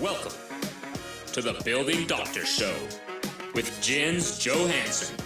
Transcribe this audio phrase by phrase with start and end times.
[0.00, 0.32] Welcome
[1.32, 2.74] to the Building Doctor Show
[3.54, 5.16] with Jens Johansson.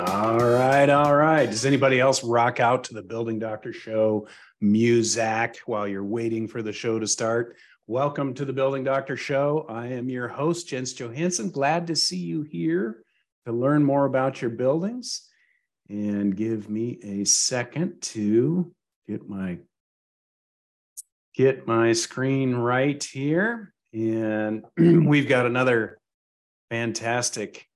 [0.00, 1.46] All right, all right.
[1.48, 4.26] Does anybody else rock out to the Building Doctor Show
[4.60, 7.56] music while you're waiting for the show to start?
[7.86, 9.64] Welcome to the Building Doctor Show.
[9.68, 11.50] I am your host, Jens Johansson.
[11.50, 13.04] Glad to see you here
[13.46, 15.30] to learn more about your buildings.
[15.88, 18.74] And give me a second to
[19.06, 19.58] get my
[21.34, 23.72] get my screen right here.
[23.92, 25.98] And we've got another
[26.70, 27.68] fantastic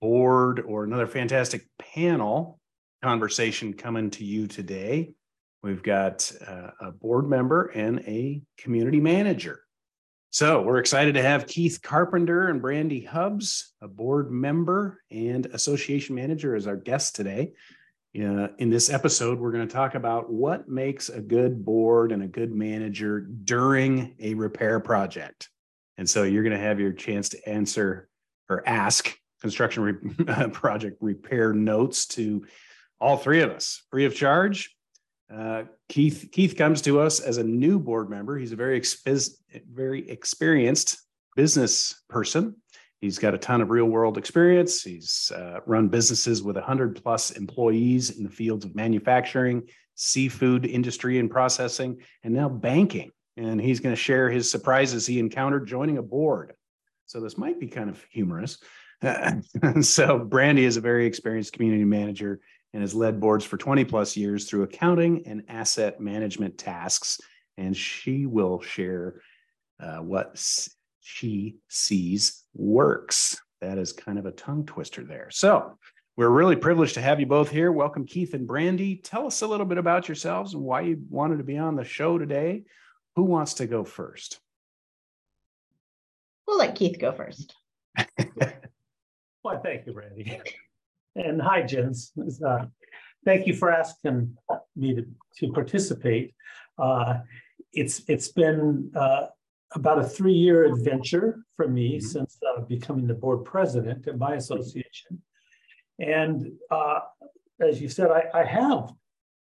[0.00, 2.58] board or another fantastic panel
[3.02, 5.14] conversation coming to you today.
[5.62, 9.60] We've got uh, a board member and a community manager.
[10.30, 16.14] So we're excited to have Keith Carpenter and Brandye Hubbs, a board member and association
[16.14, 17.52] manager, as our guests today.
[18.16, 22.24] Uh, in this episode, we're going to talk about what makes a good board and
[22.24, 25.48] a good manager during a repair project.
[25.96, 28.08] And so you're going to have your chance to answer
[28.48, 32.44] or ask construction re- project repair notes to
[33.00, 34.74] all three of us free of charge.
[35.32, 38.36] Uh, Keith Keith comes to us as a new board member.
[38.36, 38.82] He's a very
[39.72, 40.98] very experienced
[41.36, 42.56] business person.
[43.00, 44.82] He's got a ton of real world experience.
[44.82, 51.18] He's uh, run businesses with 100 plus employees in the fields of manufacturing, seafood industry
[51.18, 53.10] and processing, and now banking.
[53.36, 56.52] And he's going to share his surprises he encountered joining a board.
[57.06, 58.58] So this might be kind of humorous.
[59.02, 62.40] so Brandye is a very experienced community manager
[62.74, 67.18] and has led boards for 20 plus years through accounting and asset management tasks.
[67.56, 69.22] And she will share
[69.80, 70.38] uh, what
[71.12, 73.40] she sees works.
[73.60, 75.28] That is kind of a tongue twister there.
[75.30, 75.76] So
[76.16, 77.72] we're really privileged to have you both here.
[77.72, 79.00] Welcome, Keith and Brandye.
[79.02, 81.84] Tell us a little bit about yourselves and why you wanted to be on the
[81.84, 82.62] show today.
[83.16, 84.38] Who wants to go first?
[86.46, 87.54] We'll let Keith go first.
[89.42, 90.40] Why, thank you, Brandye.
[91.16, 92.12] And hi, Jens.
[92.44, 92.66] Uh,
[93.24, 94.36] thank you for asking
[94.76, 95.06] me to,
[95.38, 96.34] to participate.
[96.78, 97.18] Uh,
[97.72, 99.26] it's it's been uh,
[99.74, 102.06] about a three-year adventure for me mm-hmm.
[102.06, 105.22] since uh, becoming the board president in my association.
[105.98, 107.00] And uh,
[107.60, 108.90] as you said, I, I, have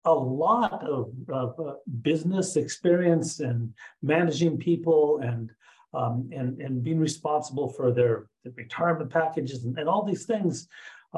[0.06, 5.52] a lot of, of uh, business experience and managing people and
[5.94, 10.68] um, and and being responsible for their, their retirement packages and, and, all these things.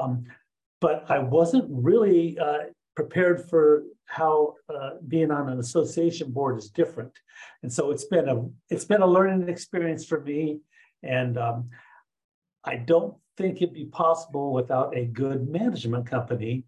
[0.00, 0.24] Um,
[0.80, 6.68] but I wasn't really uh, prepared for how uh, being on an association board is
[6.70, 7.12] different.
[7.62, 10.60] And so it's been a it's been a learning experience for me.
[11.02, 11.70] And um,
[12.64, 16.64] I don't think it'd be possible without a good management company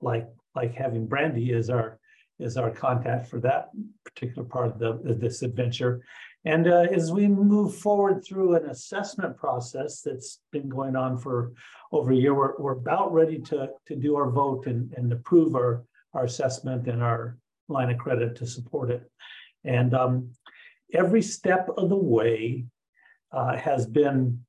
[0.00, 1.98] like like having Brandye as our
[2.38, 3.70] is our contact for that
[4.04, 6.02] particular part of the, this adventure.
[6.44, 11.52] And uh, as we move forward through an assessment process that's been going on for
[11.90, 15.54] over a year, we're, we're about ready to, to do our vote and, and approve
[15.54, 17.38] our, our assessment and our
[17.68, 19.10] line of credit to support it.
[19.64, 20.30] And um,
[20.92, 22.66] every step of the way
[23.32, 24.44] uh, has been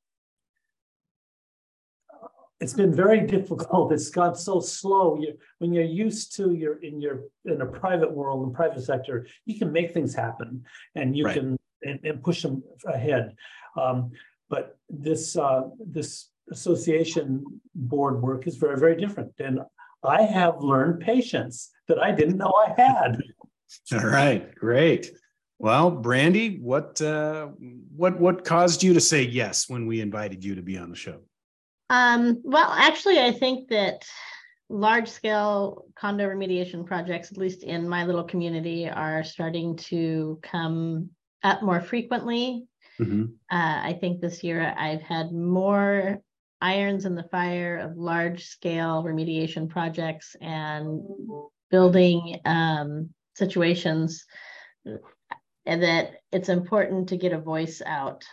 [2.62, 3.92] it's been very difficult.
[3.96, 5.20] It's gone so slow.
[5.20, 9.28] You, when you're used to you're in your in a private world, in private sector,
[9.46, 10.64] you can make things happen,
[10.96, 11.36] and you right.
[11.36, 13.36] can and, and, push them ahead.
[13.78, 14.12] Um,
[14.50, 17.44] but this uh, this association
[17.74, 19.60] board work is very very different, and
[20.04, 23.22] I have learned patience that I didn't know I had.
[23.94, 25.12] All right, great.
[25.58, 27.48] Well, Brandye, what uh,
[27.96, 30.96] what what caused you to say yes when we invited you to be on the
[30.96, 31.22] show?
[31.90, 34.06] Um, well, actually, I think that
[34.70, 41.10] large scale condo remediation projects, at least in my little community, are starting to come
[41.44, 42.68] up more frequently.
[43.00, 43.24] Mm-hmm.
[43.52, 46.22] Uh, I think this year I've had more
[46.62, 51.02] irons in the fire of large scale remediation projects and
[51.70, 54.26] building um, situations
[55.66, 58.24] and that it's important to get a voice out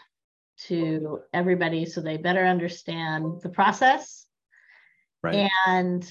[0.67, 4.27] to everybody so they better understand the process
[5.23, 5.51] right.
[5.67, 6.09] and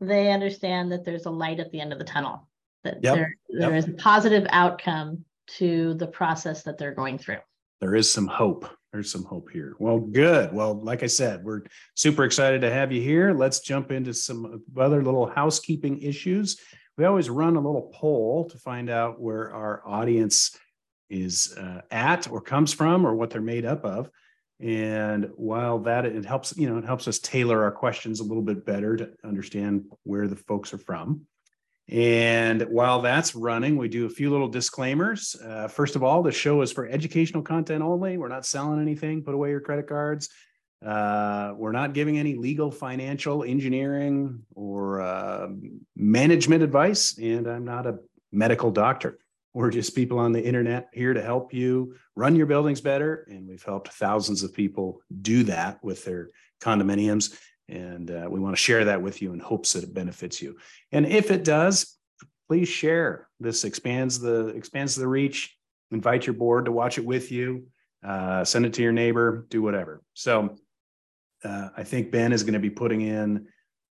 [0.00, 2.46] they understand that there's a light at the end of the tunnel
[2.84, 3.14] that yep.
[3.14, 3.78] there, there yep.
[3.78, 5.24] is a positive outcome
[5.58, 7.38] to the process that they're going through.
[7.80, 8.68] There is some hope.
[8.92, 9.74] There's some hope here.
[9.78, 10.52] Well good.
[10.52, 11.62] Well like i said we're
[11.94, 13.32] super excited to have you here.
[13.32, 16.60] Let's jump into some other little housekeeping issues.
[16.98, 20.56] We always run a little poll to find out where our audience
[21.08, 24.10] is uh, at or comes from or what they're made up of.
[24.60, 28.42] And while that it helps you know it helps us tailor our questions a little
[28.42, 31.22] bit better to understand where the folks are from
[31.88, 35.34] And while that's running, we do a few little disclaimers.
[35.44, 38.16] Uh, first of all, the show is for educational content only.
[38.16, 39.22] We're not selling anything.
[39.22, 40.28] Put away your credit cards.
[40.84, 45.48] Uh, we're not giving any legal, financial, engineering, or uh,
[45.96, 47.18] management advice.
[47.18, 47.98] And I'm not a
[48.32, 49.18] medical doctor.
[49.52, 53.26] We're just people on the internet here to help you run your buildings better.
[53.28, 56.28] And we've helped thousands of people do that with their
[56.60, 57.36] condominiums.
[57.70, 60.58] And uh, we want to share that with you in hopes that it benefits you.
[60.90, 61.96] And if it does,
[62.48, 63.28] please share.
[63.38, 65.56] This expands the expands the reach.
[65.92, 67.66] Invite your board to watch it with you.
[68.04, 69.46] Uh, send it to your neighbor.
[69.50, 70.02] Do whatever.
[70.14, 70.56] So
[71.44, 73.46] uh, I think Ben is going to be putting in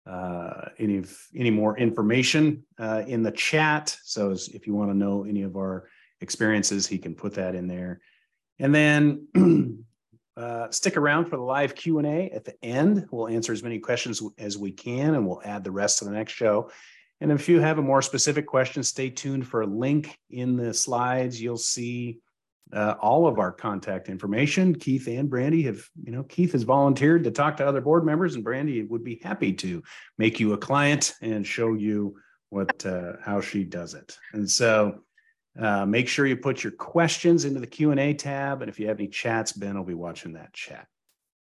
[0.06, 1.02] uh, any
[1.34, 3.96] any more information uh, in the chat.
[4.04, 5.88] So if you want to know any of our
[6.20, 8.00] experiences, he can put that in there.
[8.58, 9.26] And then
[10.40, 13.06] Uh, stick around for the live Q&A at the end.
[13.10, 16.12] We'll answer as many questions as we can and we'll add the rest to the
[16.12, 16.70] next show.
[17.20, 20.72] And if you have a more specific question, stay tuned for a link in the
[20.72, 21.42] slides.
[21.42, 22.20] You'll see
[22.72, 24.74] uh, all of our contact information.
[24.74, 28.34] Keith and Brandye have, you know, Keith has volunteered to talk to other board members
[28.34, 29.82] and Brandye would be happy to
[30.16, 32.16] make you a client and show you
[32.48, 34.16] what, uh, how she does it.
[34.32, 35.02] And so
[35.60, 38.62] uh, make sure you put your questions into the Q&A tab.
[38.62, 40.86] And if you have any chats, Ben will be watching that chat.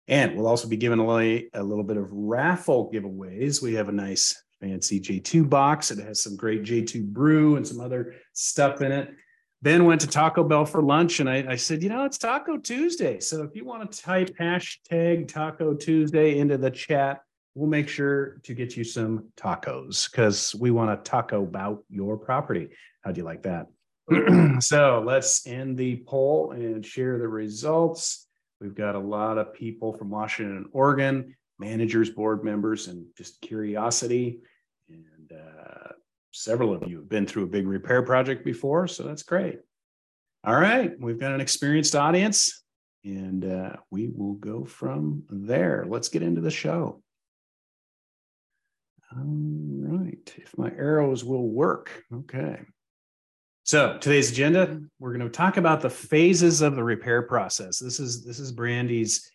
[0.07, 3.61] And we'll also be giving away a little bit of raffle giveaways.
[3.61, 5.91] We have a nice fancy J2 box.
[5.91, 9.13] It has some great J2 brew and some other stuff in it.
[9.61, 12.57] Ben went to Taco Bell for lunch and I, I said, you know, it's Taco
[12.57, 13.19] Tuesday.
[13.19, 17.21] So if you want to type hashtag Taco Tuesday into the chat,
[17.55, 22.17] we'll make sure to get you some tacos because we want to taco about your
[22.17, 22.69] property.
[23.01, 23.67] How do you like that?
[24.59, 28.27] so let's end the poll and share the results.
[28.61, 33.41] We've got a lot of people from Washington and Oregon, managers, board members, and just
[33.41, 34.39] curiosity.
[34.89, 35.91] And uh,
[36.31, 39.59] several of you have been through a big repair project before, so that's great.
[40.45, 42.63] All right, we've got an experienced audience,
[43.03, 45.85] and uh, we will go from there.
[45.87, 47.01] Let's get into the show.
[49.11, 52.03] All right, if my arrows will work.
[52.13, 52.61] Okay.
[53.67, 57.79] So today's agenda, we're going to talk about the phases of the repair process.
[57.79, 59.29] This is this is Brandye's.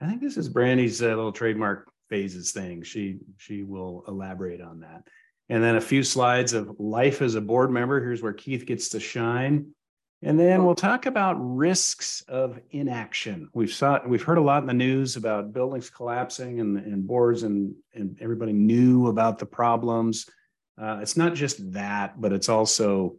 [0.00, 2.84] I think this is Brandye's uh, little trademark phases thing.
[2.84, 5.02] She she will elaborate on that,
[5.48, 8.00] and then a few slides of life as a board member.
[8.00, 9.74] Here's where Keith gets to shine,
[10.22, 13.48] and then we'll talk about risks of inaction.
[13.52, 17.42] We've saw we've heard a lot in the news about buildings collapsing and and boards
[17.42, 20.30] and and everybody knew about the problems.
[20.80, 23.16] Uh, it's not just that, but it's also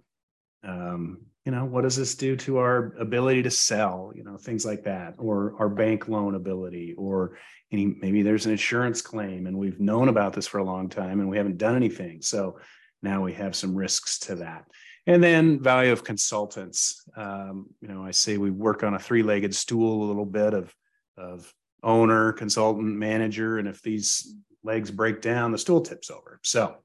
[0.63, 4.65] um, you know what does this do to our ability to sell you know things
[4.65, 7.37] like that or our bank loan ability or
[7.71, 11.19] any maybe there's an insurance claim and we've known about this for a long time
[11.19, 12.21] and we haven't done anything.
[12.21, 12.59] So
[13.01, 14.65] now we have some risks to that.
[15.05, 17.03] And then value of consultants.
[17.17, 20.73] Um, you know i say we work on a three-legged stool a little bit of
[21.17, 24.33] of owner consultant manager and if these
[24.63, 26.39] legs break down the stool tips over.
[26.43, 26.77] So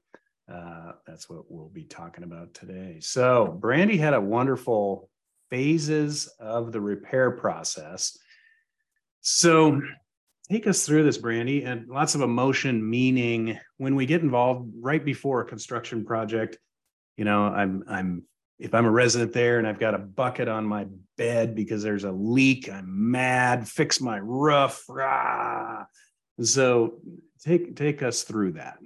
[0.51, 2.97] uh, that's what we'll be talking about today.
[3.01, 5.09] So, Brandye had a wonderful
[5.49, 8.17] phases of the repair process.
[9.21, 9.81] So,
[10.49, 15.03] take us through this, Brandye, and lots of emotion, meaning when we get involved right
[15.03, 16.57] before a construction project.
[17.15, 18.23] You know, I'm I'm
[18.57, 20.87] if I'm a resident there and I've got a bucket on my
[21.17, 23.67] bed because there's a leak, I'm mad.
[23.67, 24.83] Fix my roof.
[24.89, 25.85] Rah.
[26.41, 27.01] So,
[27.43, 28.79] take take us through that.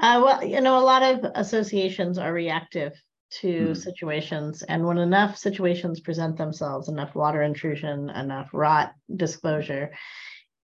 [0.00, 2.92] Uh, well, you know, a lot of associations are reactive
[3.30, 3.76] to mm.
[3.76, 4.62] situations.
[4.62, 9.92] And when enough situations present themselves, enough water intrusion, enough rot disclosure,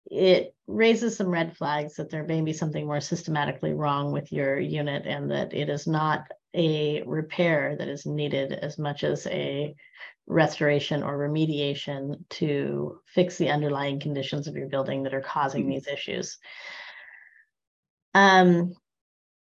[0.06, 4.60] it raises some red flags that there may be something more systematically wrong with your
[4.60, 9.74] unit and that it is not a repair that is needed as much as a
[10.28, 15.70] restoration or remediation to fix the underlying conditions of your building that are causing mm.
[15.70, 16.38] these issues.
[18.14, 18.76] Um,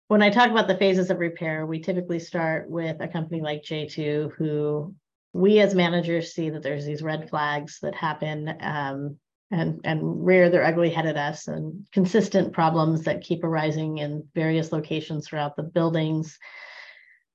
[0.09, 3.61] when I talk about the phases of repair, we typically start with a company like
[3.61, 4.95] J2, who
[5.33, 9.17] we as managers see that there's these red flags that happen um,
[9.51, 14.27] and, and rear their ugly head at us and consistent problems that keep arising in
[14.33, 16.39] various locations throughout the buildings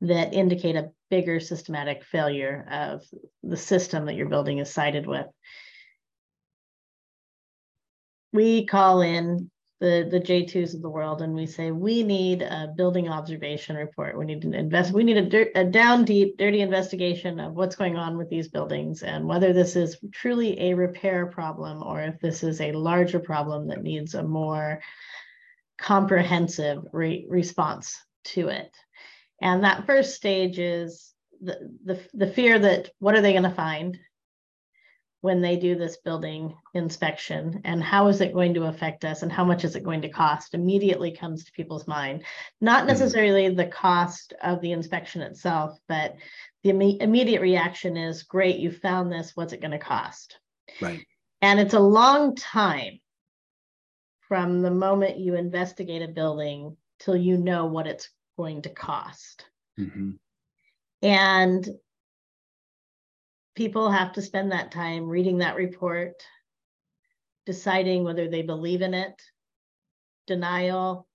[0.01, 3.05] that indicate a bigger systematic failure of
[3.45, 5.27] the system that your building is sided with.
[8.33, 9.49] We call in
[9.81, 14.17] the the J2s of the world and we say we need a building observation report.
[14.17, 14.93] We need to invest.
[14.93, 18.49] We need a, dirt, a down deep, dirty investigation of what's going on with these
[18.49, 23.19] buildings and whether this is truly a repair problem or if this is a larger
[23.19, 24.81] problem that needs a more
[25.77, 28.75] comprehensive re- response to it.
[29.41, 33.51] And that first stage is the, the, the fear that what are they going to
[33.51, 33.99] find
[35.25, 39.33] when they do this building inspection and how is it going to affect us and
[39.33, 42.23] how much is it going to cost immediately comes to people's mind.
[42.61, 42.89] Not mm-hmm.
[42.89, 46.17] necessarily the cost of the inspection itself but
[46.63, 49.33] the Im- immediate reaction is great you found this.
[49.35, 50.39] What's it going to cost?
[50.79, 51.07] Right.
[51.41, 53.01] And it's a long time
[54.29, 59.47] from the moment you investigate a building till you know what it's going to cost.
[59.81, 60.11] Mm-hmm.
[61.03, 61.67] and
[63.55, 66.23] people have to spend that time reading that report,
[67.47, 69.21] deciding whether they believe in it,
[70.27, 71.07] denial.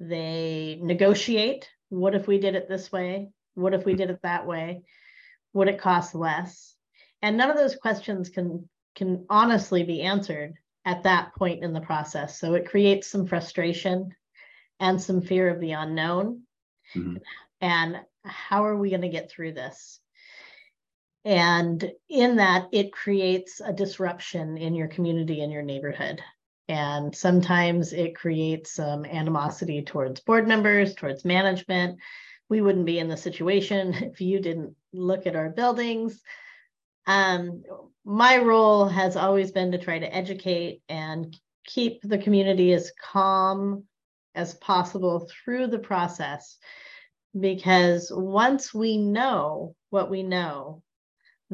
[0.00, 1.68] They negotiate.
[1.90, 3.30] What if we did it this way?
[3.54, 4.82] What if we did it that way?
[5.52, 6.74] Would it cost less?
[7.20, 11.80] And none of those questions can can honestly be answered at that point in the
[11.80, 12.38] process.
[12.38, 14.14] So it creates some frustration
[14.80, 16.42] and some fear of the unknown.
[16.94, 17.16] Mm-hmm.
[17.60, 20.00] And how are we going to get through this?
[21.24, 26.20] And in that, it creates a disruption in your community and your neighborhood.
[26.68, 31.98] And sometimes it creates some animosity towards board members, towards management.
[32.48, 36.20] We wouldn't be in the situation if you didn't look at our buildings.
[37.06, 37.62] Um,
[38.04, 43.84] my role has always been to try to educate and keep the community as calm
[44.34, 46.58] as possible through the process.
[47.38, 50.82] Because once we know what we know,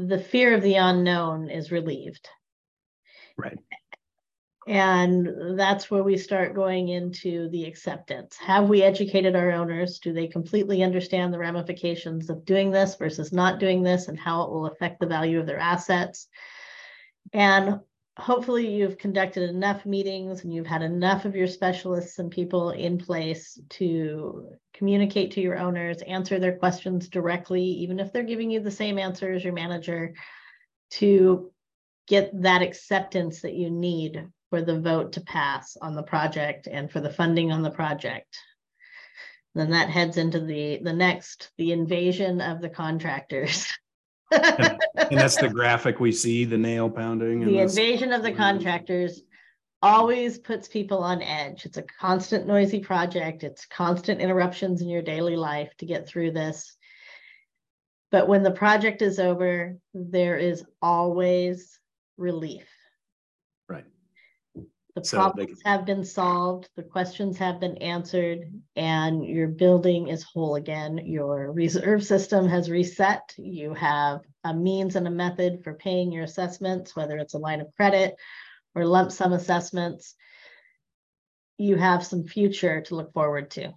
[0.06, 2.28] the fear of the unknown is relieved.
[3.36, 3.58] Right.
[4.68, 8.36] And that's where we start going into the acceptance.
[8.36, 9.98] Have we educated our owners?
[9.98, 14.42] Do they completely understand the ramifications of doing this versus not doing this and how
[14.42, 16.28] it will affect the value of their assets?
[17.32, 17.80] And
[18.18, 22.98] hopefully you've conducted enough meetings and you've had enough of your specialists and people in
[22.98, 28.60] place to communicate to your owners, answer their questions directly, even if they're giving you
[28.60, 30.14] the same answer as your manager,
[30.90, 31.52] to
[32.08, 36.90] get that acceptance that you need for the vote to pass on the project and
[36.90, 38.36] for the funding on the project.
[39.54, 43.66] Then that heads into the the next, the invasion of the contractors.
[44.30, 44.78] and,
[45.10, 49.22] that's the graphic we see the nail pounding the invasion of the contractors
[49.82, 51.64] always puts people on edge.
[51.64, 53.44] It's a constant noisy project.
[53.44, 56.76] It's constant interruptions in your daily life to get through this.
[58.10, 61.78] But when the project is over there is always
[62.16, 62.66] relief
[64.98, 70.22] the so problems have been solved, the questions have been answered, and your building is
[70.22, 70.98] whole again.
[71.04, 73.34] Your reserve system has reset.
[73.36, 77.60] You have a means and a method for paying your assessments, whether it's a line
[77.60, 78.16] of credit
[78.74, 80.14] or lump sum assessments.
[81.58, 83.72] You have some future to look forward to.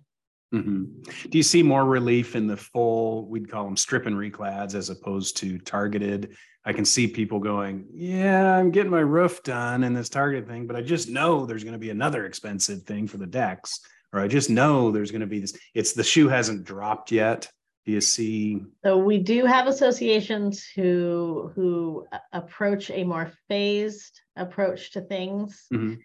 [0.54, 1.02] Mm-hmm.
[1.30, 4.90] Do you see more relief in the full, we'd call them strip and reclads as
[4.90, 6.36] opposed to targeted?
[6.64, 10.68] I can see people going, Yeah, I'm getting my roof done and this target thing,
[10.68, 13.80] but I just know there's going to be another expensive thing for the decks,
[14.14, 15.58] or I just know there's going to be this.
[15.74, 17.50] It's the shoe hasn't dropped yet.
[17.86, 18.62] Do you see?
[18.84, 25.66] So we do have associations who who approach a more phased approach to things.
[25.74, 25.96] Mm-hmm.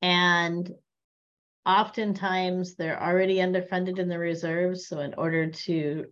[0.00, 0.70] And
[1.66, 4.88] oftentimes they're already underfunded in the reserves.
[4.88, 6.06] So in order to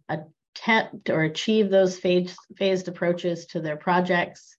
[0.57, 4.57] attempt or achieve those phased, phased approaches to their projects,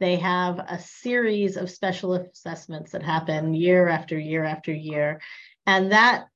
[0.00, 5.20] they have a series of special assessments that happen year after year after year.
[5.66, 6.26] And that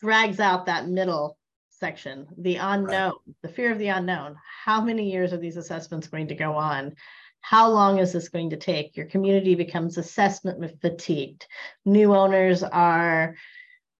[0.00, 1.36] drags out that middle
[1.68, 3.36] section, the unknown, right.
[3.42, 4.36] the fear of the unknown.
[4.64, 6.94] How many years are these assessments going to go on?
[7.42, 8.96] How long is this going to take?
[8.96, 11.46] Your community becomes assessment fatigued.
[11.84, 13.34] New owners are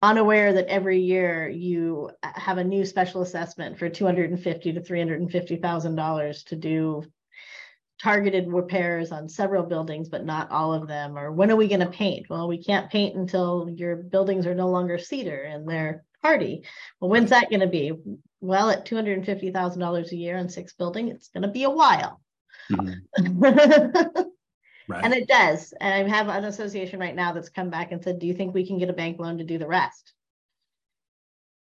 [0.02, 5.94] unaware that every year you have a new special assessment for 250 to 350 thousand
[5.94, 7.02] dollars to do
[8.00, 11.80] targeted repairs on several buildings but not all of them or when are we going
[11.80, 12.26] to paint?
[12.30, 16.64] Well we can't paint until your buildings are no longer cedar and they're Hardie.
[16.98, 17.92] Well when's that going to be?
[18.40, 22.22] Well at $250000 a year on six building it's going to be a while.
[22.72, 24.22] Mm-hmm.
[24.90, 25.04] right.
[25.04, 25.72] And it does.
[25.80, 28.54] And I have an association right now that's come back and said, Do you think
[28.54, 30.12] we can get a bank loan to do the rest?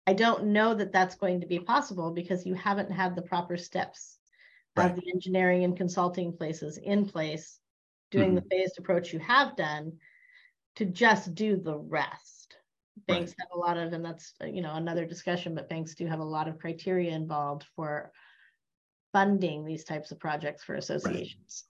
[0.06, 3.56] I don't know that that's going to be possible because you haven't had the proper
[3.56, 4.18] steps
[4.76, 4.90] right.
[4.90, 7.58] of the engineering and consulting places in place,
[8.10, 8.36] doing mm-hmm.
[8.36, 9.94] the phased approach you have done
[10.76, 12.56] to just do the rest.
[13.08, 13.36] Banks right.
[13.40, 16.24] have a lot of, and that's you know another discussion, but banks do have a
[16.24, 18.12] lot of criteria involved for
[19.12, 21.64] funding these types of projects for associations.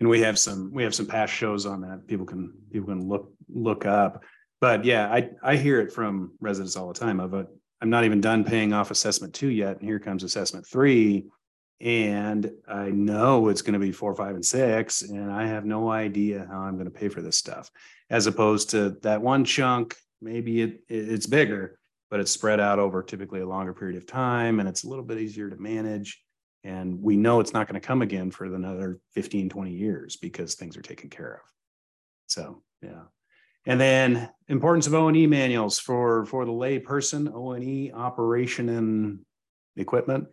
[0.00, 2.06] And we have some we have some past shows on that.
[2.06, 4.22] People can people can look look up.
[4.60, 7.46] But yeah, I, I hear it from residents all the time of a,
[7.80, 11.26] I'm not even done paying off assessment two yet, and here comes assessment three.
[11.80, 16.46] And I know it's gonna be four, five, and six, and I have no idea
[16.50, 17.70] how I'm gonna pay for this stuff.
[18.10, 21.78] As opposed to that one chunk, maybe it- it's bigger,
[22.10, 25.04] but it's spread out over typically a longer period of time, and it's a little
[25.04, 26.20] bit easier to manage.
[26.68, 30.76] And we know it's not gonna come again for another 15, 20 years because things
[30.76, 31.50] are taken care of.
[32.26, 33.04] So, yeah.
[33.64, 37.64] And then importance of O and E manuals for, for the lay person, O and
[37.64, 39.20] E operation and
[39.76, 40.26] equipment.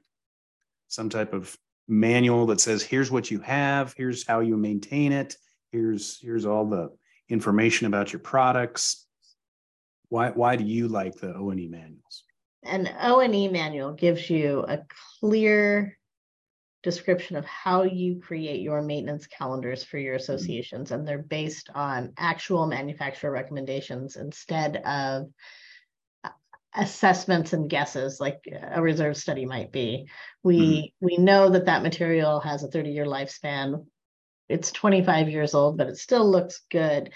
[0.89, 5.37] Some type of manual that says, here's what you have, here's how you maintain it,
[5.71, 6.89] here's, here's all the
[7.29, 9.05] information about your products.
[10.09, 12.23] Why, why do you like the O and E manuals?
[12.63, 14.81] An O and E manual gives you a
[15.21, 15.97] clear
[16.85, 22.13] description of how you create your maintenance calendars for your associations, and they're based on
[22.15, 25.31] actual manufacturer recommendations instead of
[26.23, 26.29] uh,
[26.75, 30.07] assessments and guesses like a reserve study might be.
[30.43, 33.87] We we know that that material has a 30-year lifespan.
[34.47, 37.11] It's 25 years old, but it still looks good.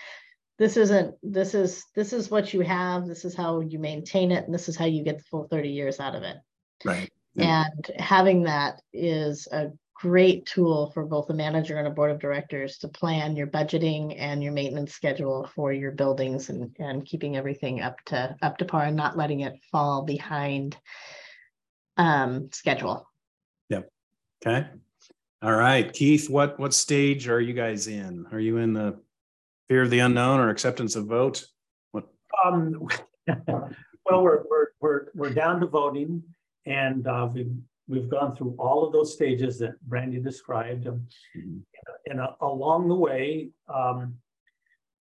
[0.57, 4.45] This isn't this is this is what you have, this is how you maintain it,
[4.45, 6.37] and this is how you get the full 30 years out of it.
[6.83, 7.11] Right.
[7.39, 7.65] Yeah.
[7.65, 12.19] And having that is a great tool for both a manager and a board of
[12.19, 17.35] directors to plan your budgeting and your maintenance schedule for your buildings and, and keeping
[17.35, 20.77] everything up to, up to par and not letting it fall behind
[21.97, 23.05] um, schedule.
[23.69, 23.91] Yep.
[24.45, 24.67] Okay.
[25.41, 28.25] All right, Keith, what, what stage are you guys in?
[28.31, 28.99] Are you in the
[29.67, 31.45] fear of the unknown or acceptance of vote?
[32.45, 32.87] Um,
[33.47, 36.23] well, we're, we're, we're, we're down to voting
[36.65, 37.51] and, uh, we've,
[37.87, 40.87] we've gone through all of those stages that Brandye described.
[40.87, 41.61] Um, Mhm.
[42.05, 44.15] And uh, along the way, um,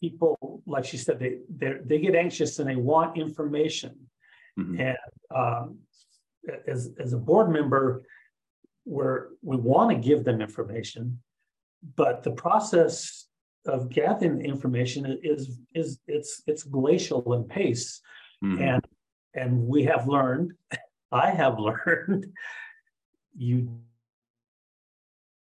[0.01, 3.95] people, like she said, they, they, they get anxious and they want information.
[4.59, 4.81] Mhm.
[4.81, 4.97] And
[5.35, 5.79] um,
[6.67, 8.05] as, as a board member,
[8.87, 11.21] we're, we want to give them information,
[11.97, 13.27] but the process
[13.67, 18.01] of gathering information is, is, it's, it's glacial in pace.
[18.43, 18.61] Mhm.
[18.61, 18.85] And,
[19.35, 20.53] and we have learned,
[21.13, 22.27] I have learned,
[23.37, 23.81] you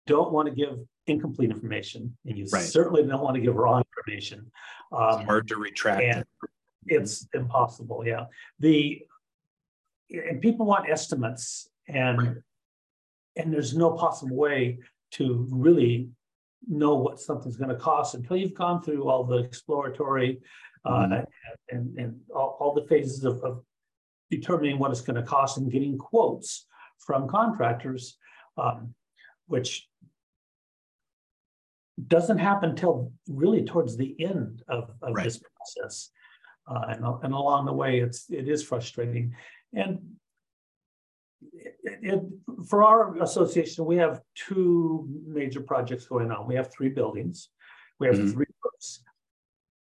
[0.06, 2.62] don't want to give incomplete information, and you Right.
[2.62, 4.50] certainly don't want to give wrong information.
[4.92, 6.02] It's Um, hard to retract.
[6.02, 6.26] and it.
[6.86, 8.26] it's impossible, yeah.
[8.58, 9.06] The,
[10.10, 12.42] and people want estimates and,
[13.36, 14.78] and there's no possible way
[15.12, 16.10] to really
[16.68, 20.40] know what something's gonna cost until you've gone through all the exploratory
[20.84, 21.26] uh, Mhm.
[21.70, 23.64] and, and all, all the phases of, of
[24.30, 26.66] determining what it's gonna cost and getting quotes
[26.98, 28.16] from contractors,
[28.56, 28.94] um,
[29.46, 29.88] which
[32.06, 35.24] doesn't happen till really towards the end of, of Right.
[35.24, 36.10] this process.
[36.66, 39.34] Uh, and, and along the way, it's, it is frustrating.
[39.74, 39.98] And
[41.52, 42.22] it, it,
[42.68, 46.46] for our association, we have two major projects going on.
[46.46, 47.48] We have three buildings.
[47.98, 48.32] We have Mhm.
[48.32, 49.02] three roofs.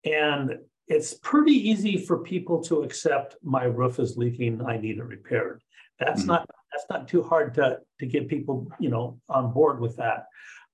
[0.03, 5.03] And it's pretty easy for people to accept my roof is leaking, I need it
[5.03, 5.61] repaired.
[5.99, 6.27] That's Mhm.
[6.27, 10.27] not, that's not too hard to, to get people, you know, on board with that.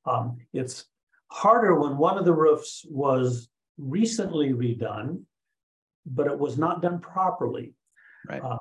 [0.06, 0.86] Um, it's
[1.28, 5.24] harder when one of the roofs was recently redone,
[6.06, 7.76] but it was not done properly.
[8.28, 8.43] Right.
[8.43, 8.58] Uh,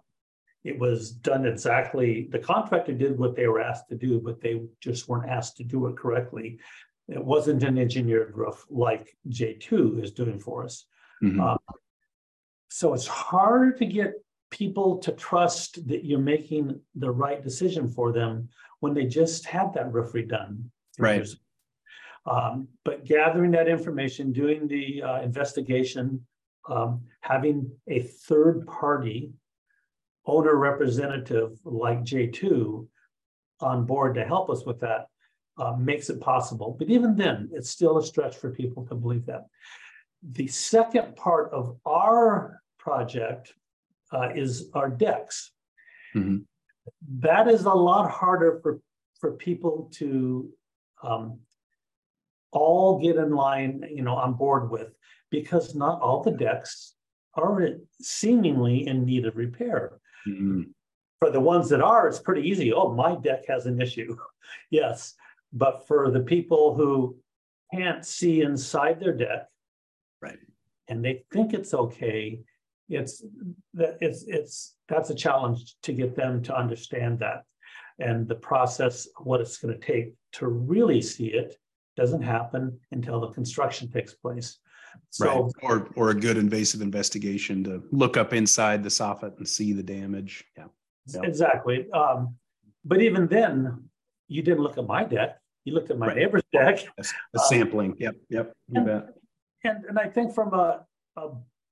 [0.63, 4.61] It was done exactly, the contractor did what they were asked to do, but they
[4.81, 6.61] just weren't asked to do it correctly.
[7.09, 10.85] It wasn't an engineered roof like J two is doing for us.
[11.23, 11.41] Mhm.
[11.41, 11.59] Uh,
[12.73, 14.15] So it's hard to get
[14.51, 19.75] people to trust that you're making the right decision for them when they just had
[19.75, 20.71] that roof redone.
[20.99, 21.29] Right.
[22.27, 26.27] Um, but gathering that information, doing the uh, investigation,
[26.69, 29.33] um, having a third party
[30.27, 32.89] owner representative like J two
[33.61, 35.09] on board to help us with that
[35.59, 36.77] uh, makes it possible.
[36.79, 39.47] But even then, it's still a stretch for people to believe that.
[40.23, 43.55] The second part of our project
[44.13, 45.53] uh, is our decks.
[46.15, 46.45] Mhm.
[47.21, 48.81] That is a lot harder for,
[49.21, 50.51] for people to
[51.03, 51.41] um,
[52.53, 54.93] all get in line, you know, on board with,
[55.31, 56.97] because not all the decks
[57.35, 57.69] are
[58.01, 60.01] seemingly in need of repair.
[60.27, 60.73] Mhm.
[61.21, 62.73] For the ones that are, it's pretty easy.
[62.73, 64.17] Oh, my deck has an issue.
[64.71, 65.15] Yes,
[65.53, 67.17] but for the people who
[67.73, 69.47] can't see inside their deck.
[70.23, 70.39] Right.
[70.89, 72.41] And they think it's okay,
[72.89, 73.25] it's,
[73.75, 77.45] that it's, it's, that's a challenge to get them to understand that.
[77.99, 81.57] And the process, what it's gonna take to really see it,
[81.97, 84.59] doesn't happen until the construction takes place.
[85.11, 85.53] So, right.
[85.63, 89.83] Or, or a good invasive investigation to look up inside the soffit and see the
[89.83, 90.45] damage.
[90.57, 90.65] Yeah.
[91.07, 91.25] Yep.
[91.25, 91.91] exactly.
[91.93, 92.37] Um,
[92.85, 93.89] but even then,
[94.29, 95.39] you didn't look at my deck.
[95.65, 96.17] You looked at my Right.
[96.17, 96.81] neighbor's deck.
[96.97, 97.97] The sampling.
[97.99, 98.17] Yep.
[98.31, 98.53] Yep.
[98.69, 99.09] You bet.
[99.65, 100.85] And, and I think from a,
[101.17, 101.29] a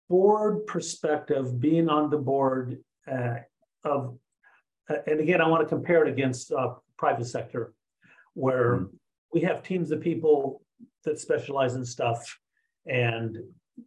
[0.08, 2.78] board perspective, being on the board
[3.10, 3.36] uh,
[3.84, 4.18] of,
[4.90, 7.74] uh, and again, I want to compare it against uh, private sector,
[8.34, 8.90] where Mhm.
[9.32, 10.62] we have teams of people
[11.04, 12.38] that specialize in stuff,
[12.86, 13.36] and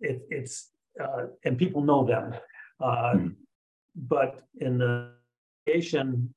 [0.02, 2.34] it, it's uh, and people know them.
[2.80, 3.36] Uh, Mhm.
[3.96, 5.12] But in the
[5.68, 6.34] association,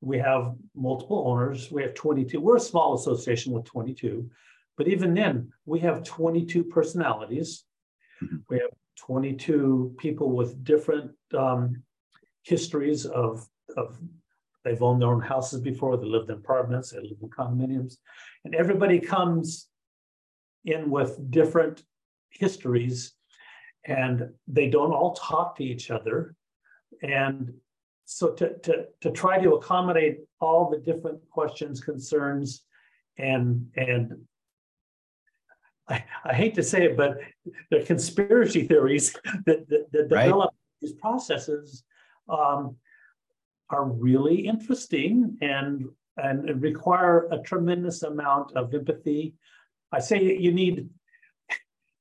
[0.00, 1.70] we have multiple owners.
[1.72, 2.40] We have 22.
[2.40, 4.30] We're a small association with 22.
[4.78, 7.64] But even then, we have 22 personalities.
[8.22, 8.44] Mhm.
[8.48, 11.82] We have 22 people with different um,
[12.44, 13.98] histories of, of
[14.64, 17.96] they've owned their own houses before, they lived in apartments, they live in condominiums.
[18.44, 19.68] And everybody comes
[20.64, 21.82] in with different
[22.30, 23.14] histories
[23.84, 26.36] and they don't all talk to each other.
[27.02, 27.52] And
[28.04, 32.64] so to, to, to try to accommodate all the different questions, concerns,
[33.16, 34.27] and, and
[35.88, 37.18] I, I hate to say it, but
[37.70, 39.14] the conspiracy theories
[39.46, 40.24] that, that, that Right.
[40.24, 41.84] develop these processes
[42.28, 42.76] um,
[43.70, 49.34] are really interesting and, and require a tremendous amount of empathy.
[49.92, 50.88] I say you need,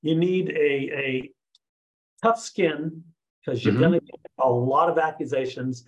[0.02, 1.32] you need a, a
[2.21, 3.04] tough skin
[3.45, 3.80] because you're Mhm.
[3.80, 5.86] going to get a lot of accusations.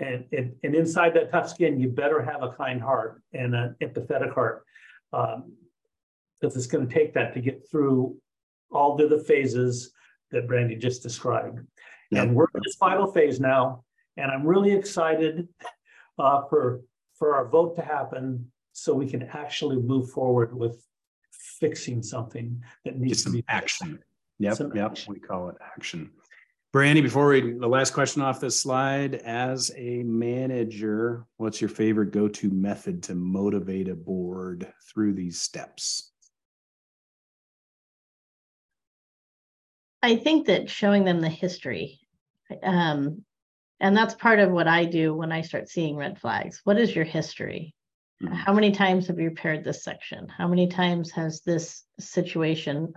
[0.00, 3.74] And, and, and inside that tough skin, you better have a kind heart and an
[3.82, 4.64] empathetic heart.
[5.12, 5.54] Um,
[6.40, 8.16] because it's going to take that to get through
[8.70, 9.92] all the other phases
[10.30, 11.60] that Brandye just described.
[12.12, 13.84] And we're in this final phase now,
[14.16, 15.48] and I'm really excited
[16.18, 16.80] uh, for
[17.18, 20.82] for our vote to happen so we can actually move forward with
[21.58, 23.98] fixing something that needs to some be action.
[24.38, 24.54] Yep.
[24.54, 24.90] Some Yep.
[24.92, 25.12] action.
[25.14, 26.10] We call it action.
[26.72, 32.12] Brandye, before we, the last question off this slide, as a manager, what's your favorite
[32.12, 36.12] go-to method to motivate a board through these steps?
[40.08, 42.00] I think that showing them the history.
[42.62, 43.26] Um,
[43.78, 46.62] and that's part of what I do when I start seeing red flags.
[46.64, 47.74] What is your history?
[48.22, 48.32] Mhm.
[48.32, 50.26] How many times have you repaired this section?
[50.28, 52.94] How many times has this situation?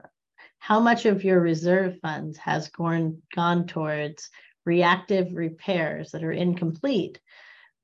[0.60, 4.30] How much of your reserve funds has gone gone towards
[4.66, 7.20] reactive repairs that are incomplete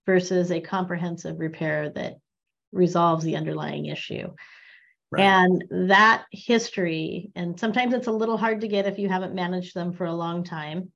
[0.06, 2.16] versus a comprehensive repair that
[2.72, 4.34] resolves the underlying issue?
[5.12, 5.22] Right.
[5.24, 9.74] And that history, and sometimes it's a little hard to get if you haven't managed
[9.74, 10.92] them for a long time.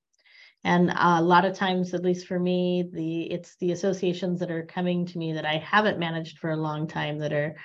[0.63, 4.65] And a lot of times, at least for me, the it's the associations that are
[4.65, 7.56] coming to me that I haven't managed for a long time that are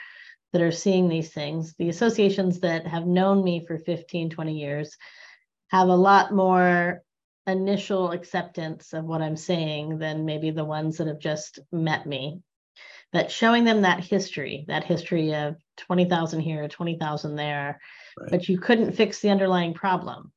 [0.52, 1.74] that are seeing these things.
[1.78, 4.96] The associations that have known me for 15, 20 years
[5.68, 7.02] have a lot more
[7.46, 12.40] initial acceptance of what I'm saying than maybe the ones that have just met me
[13.16, 17.80] but showing them that history, that history of 20,000 here, 20,000 there,
[18.18, 18.30] Right.
[18.30, 20.32] but you couldn't fix the underlying problem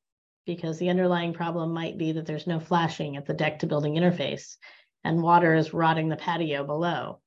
[0.46, 3.96] because the underlying problem might be that there's no flashing at the deck to building
[3.96, 4.56] interface
[5.04, 7.20] and water is rotting the patio below.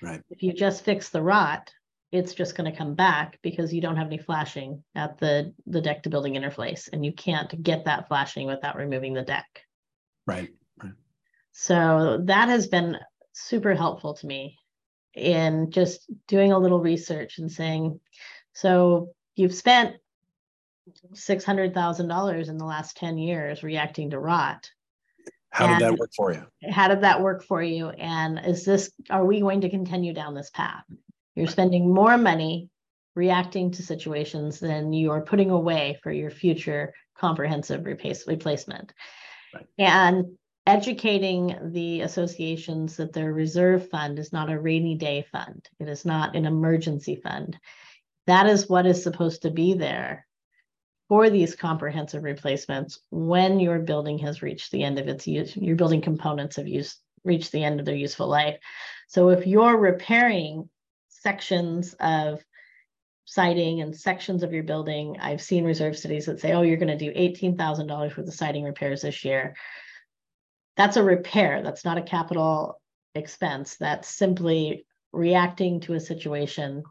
[0.00, 0.22] Right.
[0.30, 1.72] If you just fix the rot,
[2.12, 5.80] it's just going to come back because you don't have any flashing at the the
[5.80, 9.64] deck to building interface and you can't get that flashing without removing the deck.
[10.24, 10.50] Right.
[11.50, 12.96] So that has been
[13.32, 14.56] super helpful to me
[15.14, 18.00] in just doing a little research and saying,
[18.52, 19.96] so you've spent
[21.14, 24.70] six hundred thousand dollars in the last ten years reacting to rot.
[25.50, 26.44] How did that work for you?
[26.68, 27.90] How did that work for you?
[27.90, 30.82] And is this, are we going to continue down this path?
[31.36, 32.70] You're spending more money
[33.14, 38.92] reacting to situations than you are putting away for your future comprehensive replace, replacement.
[39.54, 39.66] Right.
[39.78, 45.68] And educating the associations that their reserve fund is not a rainy day fund.
[45.78, 47.58] It is not an emergency fund.
[48.26, 50.26] That is what is supposed to be there
[51.08, 55.76] for these comprehensive replacements when your building has reached the end of its use, your
[55.76, 58.58] building components have used reached the end of their useful life.
[59.08, 60.68] So if you're repairing
[61.08, 62.44] sections of
[63.24, 66.96] siding and sections of your building, I've seen reserve studies that say, oh, you're going
[66.96, 69.54] to do eighteen thousand dollars worth of siding repairs this year.
[70.76, 71.62] That's a repair.
[71.62, 72.80] That's not a capital
[73.14, 73.76] expense.
[73.76, 76.82] That's simply reacting to a situation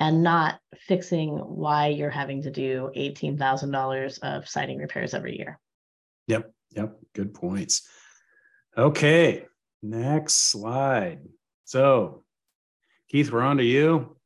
[0.00, 5.38] and not fixing why you're having to do eighteen thousand dollars of siding repairs every
[5.38, 5.60] year.
[6.26, 6.52] Yep.
[6.74, 6.96] Yep.
[7.14, 7.88] Good points.
[8.76, 9.46] Okay.
[9.82, 11.20] Next slide.
[11.64, 12.24] So,
[13.08, 14.16] Keith, we're on to you.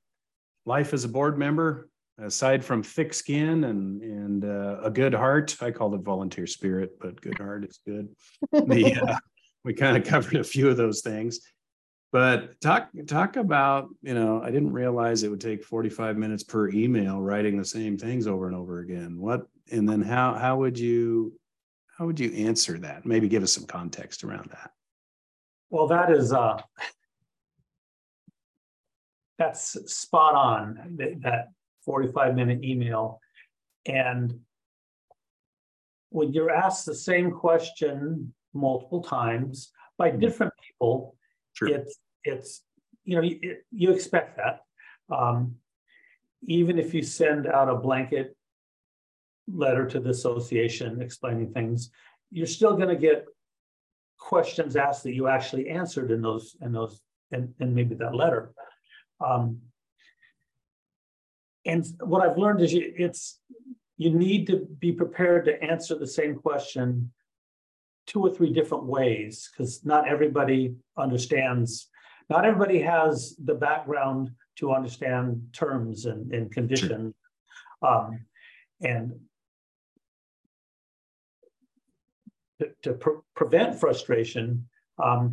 [0.65, 1.91] Life as a board member.
[2.19, 6.99] Aside from thick skin and and uh, a good heart, I called it volunteer spirit,
[7.01, 8.09] but good heart is good.
[8.53, 9.17] The, uh,
[9.65, 11.41] we kind of covered a few of those things.
[12.11, 16.71] But talk talk about, you know, I didn't realize it would take 45 minutes per
[16.71, 19.19] email writing the same things over and over again.
[19.19, 21.39] What and then how how would you
[21.99, 23.05] how would you answer that?
[23.05, 24.71] Maybe give us some context around that.
[25.69, 26.63] Well, that is uh
[29.39, 31.49] that's spot on that, that
[31.85, 33.21] 45 minute email.
[33.87, 34.41] And
[36.11, 40.21] when you're asked the same question multiple times by Mhm.
[40.21, 41.17] different people,
[41.55, 41.69] Sure.
[41.69, 42.65] it's it's
[43.05, 44.61] you know you, you expect that
[45.11, 45.57] um,
[46.43, 48.37] even if you send out a blanket
[49.51, 51.91] letter to the association explaining things
[52.31, 53.25] you're still going to get
[54.19, 57.01] questions asked that you actually answered in those in those
[57.33, 58.53] and and maybe that letter
[59.21, 59.61] um,
[61.69, 63.41] and what i've learned is you, it's
[63.99, 67.13] you need to be prepared to answer the same question
[68.07, 71.89] two or three different ways because not everybody understands
[72.31, 77.15] not everybody has the background to understand terms and, and conditions
[77.83, 78.19] um,
[78.83, 79.13] and
[82.61, 84.67] to, to pre- prevent frustration
[85.03, 85.33] um,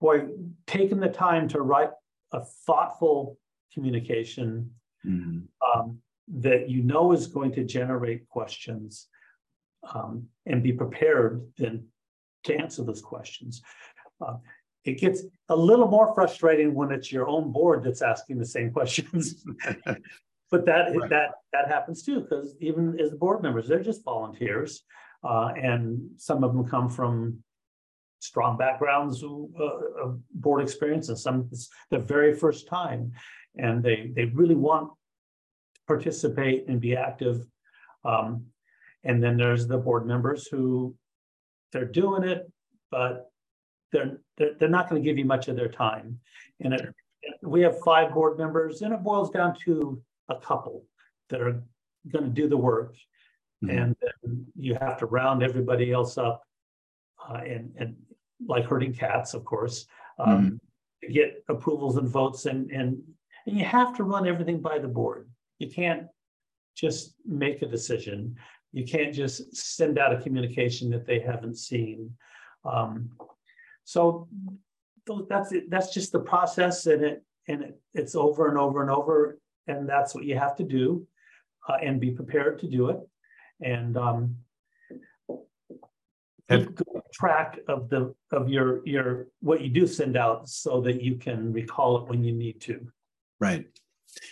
[0.00, 0.26] boy
[0.66, 1.90] taking the time to write
[2.32, 3.38] a thoughtful
[3.72, 4.70] communication
[5.06, 5.46] Mhm.
[5.74, 9.08] um, that you know is going to generate questions
[9.94, 11.86] um, and be prepared then
[12.44, 13.62] to answer those questions.
[14.20, 14.36] Uh,
[14.84, 18.70] it gets a little more frustrating when it's your own board that's asking the same
[18.72, 19.44] questions.
[20.50, 21.10] but that Right.
[21.10, 24.82] that that happens too, because even as board members, they're just volunteers,
[25.24, 27.42] uh, and some of them come from
[28.20, 29.64] strong backgrounds uh,
[30.02, 33.12] of board experience, and some it's the very first time,
[33.58, 37.46] and they they really want to participate and be active.
[38.04, 38.46] Um,
[39.04, 40.94] and then there's the board members who
[41.72, 42.50] they're doing it,
[42.90, 43.30] but
[43.92, 46.18] they're they're, they're not going to give you much of their time.
[46.60, 46.94] And it,
[47.42, 50.84] we have five board members, and it boils down to a couple
[51.30, 51.62] that are
[52.10, 52.94] going to do the work,
[53.62, 53.82] Mhm.
[53.82, 56.44] and then you have to round everybody else up,
[57.28, 57.96] uh, and and
[58.46, 59.86] like herding cats, of course,
[60.18, 60.60] um,
[61.02, 63.02] to get approvals and votes, and and
[63.46, 65.28] and you have to run everything by the board.
[65.58, 66.06] You can't
[66.76, 68.36] just make a decision.
[68.72, 72.14] You can't just send out a communication that they haven't seen.
[72.64, 73.10] Um,
[73.84, 74.28] so
[75.28, 75.70] that's it.
[75.70, 79.88] That's just the process, and it and it, it's over and over and over, and
[79.88, 81.06] that's what you have to do,
[81.68, 83.00] uh, and be prepared to do it,
[83.62, 84.36] and um,
[86.50, 91.02] Have- keep track of the of your your what you do send out, so that
[91.02, 92.86] you can recall it when you need to.
[93.40, 93.66] Right.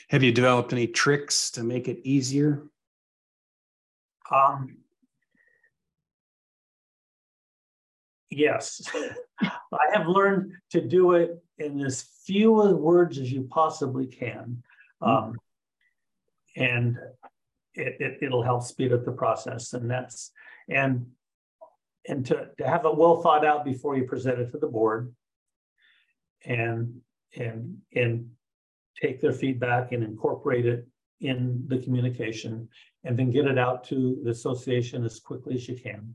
[0.09, 2.63] Have you developed any tricks to make it easier?
[4.31, 4.79] Um.
[8.29, 8.83] Yes,
[9.41, 14.63] I have learned to do it in as few words as you possibly can.
[15.01, 15.37] Um.
[16.57, 16.97] And
[17.75, 20.33] it, it, it'll help speed up the process and that's,
[20.69, 21.07] and.
[22.09, 25.13] And to, to have it well thought out before you present it to the board.
[26.45, 27.01] And,
[27.35, 28.31] and, and
[29.01, 30.87] take their feedback and incorporate it
[31.21, 32.69] in the communication
[33.05, 36.15] and then get it out to the association as quickly as you can.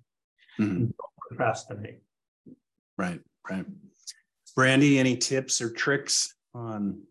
[0.60, 0.94] Mhm.
[1.28, 2.02] Procrastinate.
[2.98, 3.66] Right, right.
[4.58, 7.02] Brandye, any tips or tricks on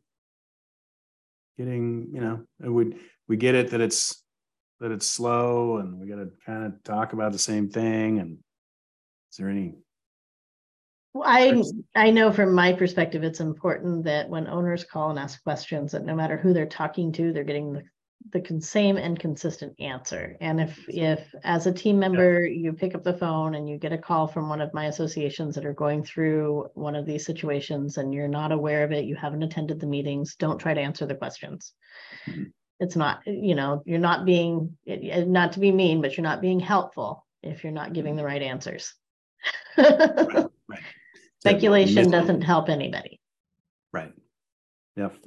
[1.56, 2.96] getting, you know, we,
[3.28, 4.22] we get it that it's,
[4.78, 8.38] that it's slow and we gotta kind of talk about the same thing and
[9.30, 9.74] is there any,
[11.16, 11.62] I,
[11.94, 16.04] I know from my perspective, it's important that when owners call and ask questions, that
[16.04, 17.82] no matter who they're talking to, they're getting the,
[18.40, 20.36] the same and consistent answer.
[20.40, 23.92] And if, if as a team member, you pick up the phone and you get
[23.92, 27.96] a call from one of my associations that are going through one of these situations
[27.96, 31.06] and you're not aware of it, you haven't attended the meetings, don't try to answer
[31.06, 31.72] the questions.
[32.26, 32.52] Mhm.
[32.78, 36.22] It's not, you know, you're not being, it- it- not to be mean, but you're
[36.22, 38.18] not being helpful if you're not giving mm-hmm.
[38.18, 38.94] the right answers.
[39.76, 40.80] right, right.
[41.40, 43.20] Speculation doesn't help anybody.
[43.92, 44.12] Right.
[44.96, 45.14] Yep.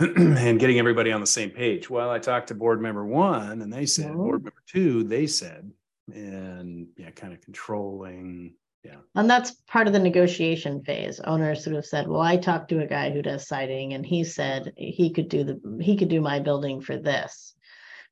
[0.00, 1.90] And getting everybody on the same page.
[1.90, 4.16] Well, I talked to board member one and they said, Mhm.
[4.16, 5.72] board member two, they said,
[6.14, 8.54] and yeah, kind of controlling.
[8.84, 8.98] Yeah.
[9.16, 11.18] And that's part of the negotiation phase.
[11.20, 14.22] Owners sort of said, well, I talked to a guy who does siding and he
[14.22, 17.54] said he could do the, he could do my building for this.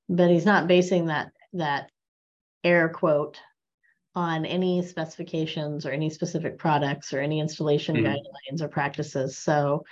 [0.09, 1.90] But he's not basing that, that
[2.64, 3.38] air quote
[4.16, 8.05] on any specifications or any specific products or any installation Mhm.
[8.05, 9.37] guidelines or practices.
[9.37, 9.85] So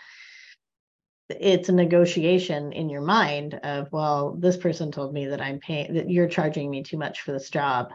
[1.29, 5.95] it's a negotiation in your mind of, well, this person told me that I'm paying,
[5.95, 7.93] that you're charging me too much for this job.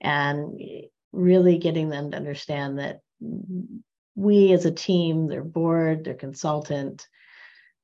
[0.00, 0.60] And
[1.12, 3.00] really getting them to understand that
[4.14, 7.08] we as a team, their board, their consultant,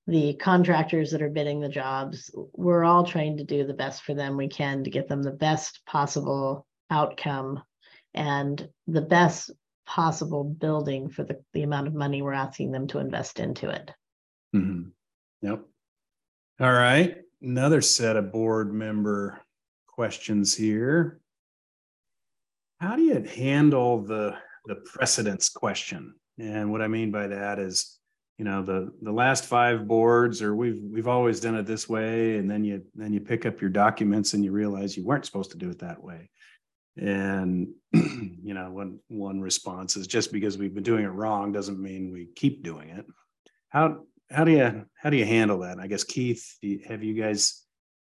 [0.07, 4.15] the contractors that are bidding the jobs, we're all trying to do the best for
[4.15, 7.63] them we can to get them the best possible outcome
[8.15, 9.51] and the best
[9.87, 13.91] possible building for the, the amount of money we're asking them to invest into it.
[14.55, 14.91] Mhm.
[15.43, 15.65] Yep.
[16.61, 19.41] All right, another set of board member
[19.89, 21.21] questions here.
[22.81, 26.15] How do you handle the, the precedence question?
[26.39, 27.99] And what I mean by that is,
[28.39, 32.37] you know, the, the last five boards, or we've, we've always done it this way,
[32.39, 35.51] and then you, then you pick up your documents and you realize you weren't supposed
[35.53, 36.31] to do it that way.
[36.97, 37.69] And,
[38.43, 42.13] you know, one, one response is just because we've been doing it wrong doesn't mean
[42.13, 43.07] we keep doing it.
[43.69, 45.79] How, how do you, how do you handle that?
[45.79, 47.63] I guess Keith, you- have you guys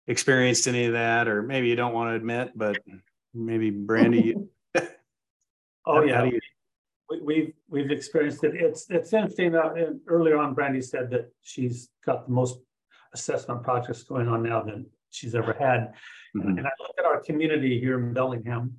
[0.08, 1.28] experienced any of that?
[1.28, 2.78] Or maybe you don't want to admit, but
[3.34, 4.50] maybe Brandye, you-
[5.86, 6.18] Oh, yeah.
[6.18, 6.40] how you-
[7.10, 8.56] We, we've, we've experienced it.
[8.56, 12.60] It's, it's interesting that uh, earlier on Brandye said that she's got the most
[13.14, 15.94] assessment projects going on now than she's ever had.
[16.36, 16.58] Mhm.
[16.58, 18.76] And I look at our community here in Bellingham.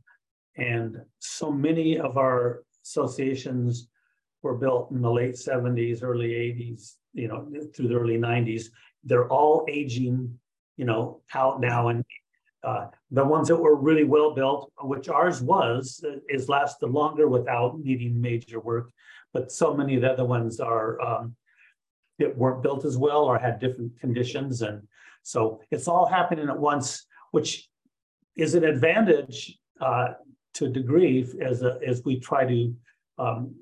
[0.58, 3.88] And so many of our associations
[4.42, 8.70] were built in the late seventies, early eighties, you know, through the early nineties.
[9.04, 10.38] They're all aging,
[10.76, 12.04] you know, out now and
[12.64, 17.78] uh, the ones that were really well built, which ours was, is lasted longer without
[17.78, 18.90] needing major work.
[19.32, 21.36] But so many of the other ones are um,
[22.18, 24.62] that weren't built as well or had different conditions.
[24.62, 24.88] And
[25.22, 27.68] so it's all happening at once, which
[28.34, 30.14] is an advantage uh,
[30.58, 32.74] to a degree as, a, as we try to
[33.18, 33.54] um,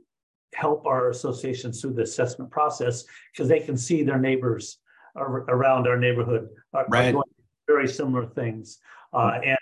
[0.55, 4.79] help our associations through the assessment process because they can see their neighbors
[5.15, 7.23] ar- around our neighborhood are, are doing
[7.69, 8.79] very similar things.
[9.13, 9.59] Uh, and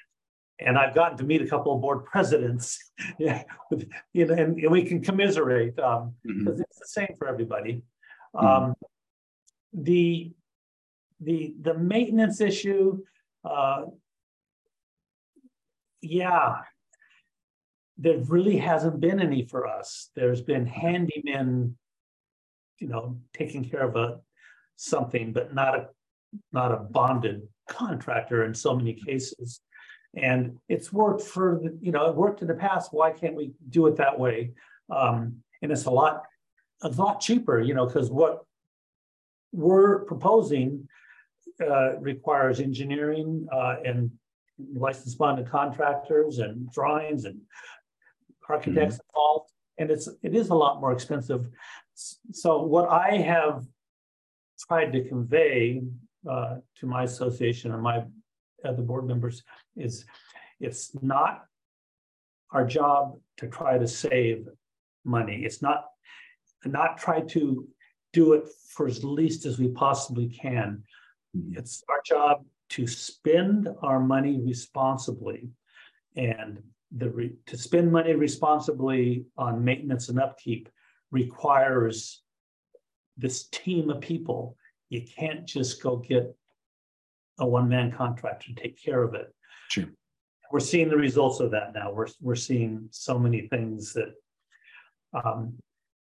[0.61, 2.79] and I've gotten to meet a couple of board presidents,
[3.19, 6.45] yeah, with- you know, and, and we can commiserate um, Mhm.
[6.45, 7.83] because it's the same for everybody.
[8.37, 8.45] Mhm.
[8.45, 8.75] Um,
[9.73, 10.33] the
[11.21, 13.03] the the maintenance issue,
[13.45, 13.87] uh,
[16.03, 16.57] yeah,
[17.97, 20.11] there really hasn't been any for us.
[20.17, 21.75] There's been handymen,
[22.81, 24.21] you know, taking care of a
[24.77, 25.89] something, but not a
[26.53, 29.61] not a bonded contractor in so many cases.
[30.17, 32.93] And it's worked for the, you know, it worked in the past.
[32.93, 34.53] Why can't we do it that way?
[34.91, 36.25] Um, and it's a lot,
[36.83, 38.45] a lot cheaper, you know, because what
[39.53, 40.89] we're proposing
[41.61, 44.11] uh, requires engineering uh, and
[44.75, 47.41] licensed bonded contractors and drawings and
[48.49, 49.51] architects involved.
[49.79, 51.49] And it's it is a lot more expensive.
[52.33, 53.65] So what I have
[54.69, 55.83] tried to convey
[56.29, 58.05] uh, to my association and my
[58.65, 59.43] other board members
[59.77, 60.05] is
[60.61, 61.45] it's not
[62.51, 64.49] our job to try to save
[65.05, 65.43] money.
[65.45, 65.87] It's not
[66.65, 67.69] not try to
[68.13, 70.83] do it for as least as we possibly can.
[71.53, 75.51] It's our job to spend our money responsibly.
[76.17, 76.63] And
[76.97, 80.69] the re- to spend money responsibly on maintenance and upkeep
[81.11, 82.23] requires
[83.17, 84.57] this team of people.
[84.91, 86.35] You can't just go get
[87.39, 89.35] a one-man contractor to take care of it.
[89.69, 89.87] Sure.
[90.53, 91.93] We're seeing the results of that now.
[91.93, 94.15] We're, we're seeing so many things that
[95.13, 95.55] um,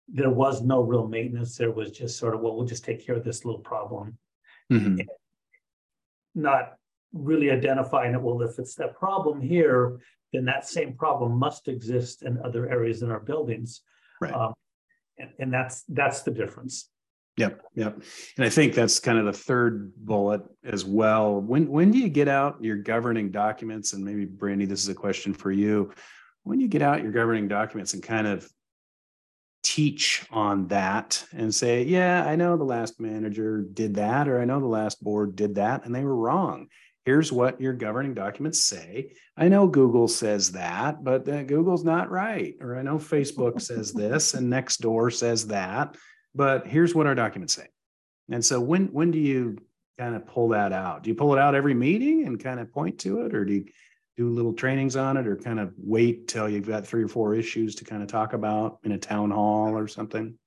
[0.09, 1.57] there was no real maintenance.
[1.57, 4.17] There was just sort of, well, we'll just take care of this little problem
[4.71, 5.07] Mhm.
[6.35, 6.75] not
[7.15, 9.99] really identifying it, well, if it's that problem here,
[10.33, 13.83] then that same problem must exist in other areas in our buildings.
[14.21, 14.33] Right.
[14.33, 14.55] Um,
[15.21, 16.91] And, and that's, that's the difference.
[17.39, 18.03] Yep, yep.
[18.37, 21.41] And I think that's kind of the third bullet as well.
[21.41, 23.93] When, when do you get out your governing documents?
[23.93, 25.93] And maybe Brandye, this is a question for you.
[26.43, 28.49] When you get out your governing documents and kind of
[29.63, 34.45] teach on that and say, yeah, I know the last manager did that, or I
[34.45, 36.69] know the last board did that, and they were wrong.
[37.09, 39.13] Here's what your governing documents say.
[39.35, 42.55] I know Google says that, but uh, Google's not right.
[42.61, 45.97] Or I know Facebook says this and Nextdoor says that
[46.35, 47.67] but here's what our documents say.
[48.31, 49.59] And so when when do you
[49.99, 51.03] kind of pull that out?
[51.03, 53.55] Do you pull it out every meeting and kind of point to it, or do
[53.55, 53.65] you
[54.17, 57.35] do little trainings on it, or kind of wait till you've got three or four
[57.35, 60.39] issues to kind of talk about in a town hall or something?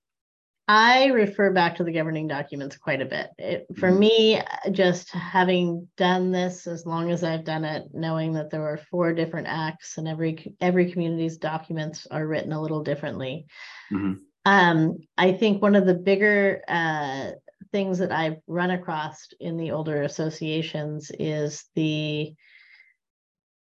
[0.67, 3.31] I refer back to the governing documents quite a bit.
[3.37, 3.99] It, for Mhm.
[3.99, 8.61] me, uh, just having done this as long as I've done it, knowing that there
[8.61, 13.47] were four different acts and every every community's documents are written a little differently.
[13.91, 14.19] Mhm.
[14.45, 17.31] Um, I think one of the bigger uh
[17.71, 22.33] things that I've run across in the older associations is the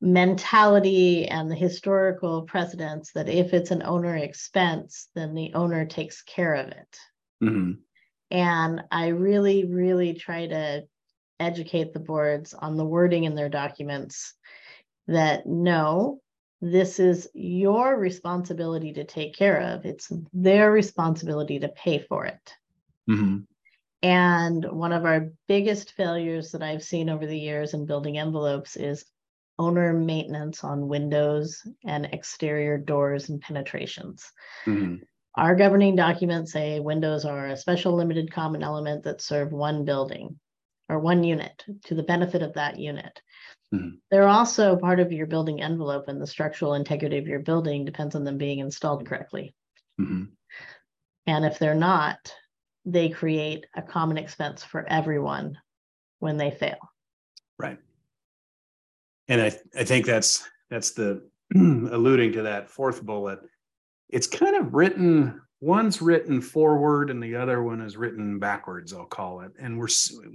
[0.01, 6.23] mentality and the historical precedents that if it's an owner expense, then the owner takes
[6.23, 6.99] care of it.
[7.43, 7.79] Mhm.
[8.31, 10.87] And I really, really try to
[11.41, 14.35] educate the boards on the wording in their documents
[15.07, 16.21] that no,
[16.61, 19.85] this is your responsibility to take care of.
[19.85, 22.55] It's their responsibility to pay for it.
[23.09, 23.47] Mhm.
[24.03, 28.77] And one of our biggest failures that I've seen over the years in building envelopes
[28.77, 29.05] is
[29.59, 34.33] owner maintenance on windows and exterior doors and penetrations.
[34.67, 35.03] Mhm.
[35.37, 40.39] Our governing documents say windows are a special limited common element that serve one building
[40.89, 43.21] or one unit to the benefit of that unit.
[43.73, 43.99] Mhm.
[44.11, 48.15] They're also part of your building envelope and the structural integrity of your building depends
[48.15, 49.55] on them being installed correctly.
[50.01, 50.31] Mhm.
[51.27, 52.19] And if they're not,
[52.85, 55.59] they create a common expense for everyone
[56.19, 56.79] when they fail.
[57.59, 57.79] Right.
[59.29, 61.23] And I, I think that's, that's the
[61.55, 63.41] alluding to that fourth bullet.
[64.09, 69.07] It's kind of written, one's written forward and the other one is written backwards, I'll
[69.07, 69.53] call it.
[69.59, 69.89] And we're,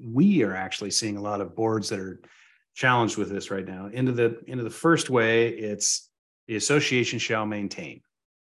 [0.04, 2.20] we are actually seeing a lot of boards that are
[2.74, 3.88] challenged with this right now.
[3.88, 6.10] Into the, into the first way, it's
[6.48, 8.02] the association shall maintain.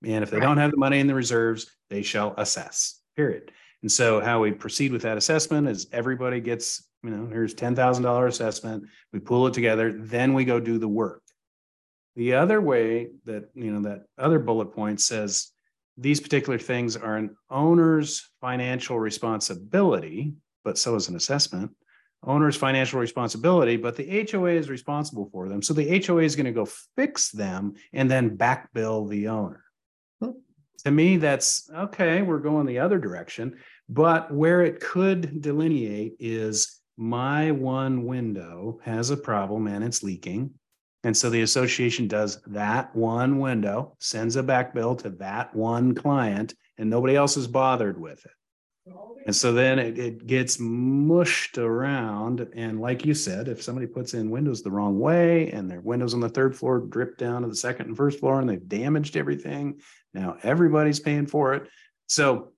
[0.04, 3.52] And if they don't have the money in the reserves, they shall assess, period.
[3.84, 7.76] And so how we proceed with that assessment is everybody gets, you know, here's ten
[7.76, 8.84] thousand dollar assessment.
[9.12, 11.20] We pull it together, then we go do the work.
[12.16, 15.50] The other way that, you know, that other bullet point says
[15.98, 20.32] these particular things are an owner's financial responsibility,
[20.64, 21.70] but so is an assessment.
[22.22, 25.60] Owner's financial responsibility, but the HOA is responsible for them.
[25.60, 26.66] So the HOA is going to go
[26.96, 29.62] fix them and then back bill the owner.
[30.22, 30.30] Hmm.
[30.86, 33.58] To me, that's okay, we're going the other direction.
[33.88, 40.50] But where it could delineate is my one window has a problem and it's leaking.
[41.02, 45.94] And so the association does that one window, sends a back bill to that one
[45.94, 48.32] client, and nobody else is bothered with it.
[49.26, 52.46] And so then it, it gets mushed around.
[52.54, 56.12] And like you said, if somebody puts in windows the wrong way and their windows
[56.14, 59.16] on the third floor drip down to the second and first floor and they've damaged
[59.16, 59.80] everything,
[60.12, 61.68] now everybody's paying for it.
[62.06, 62.52] So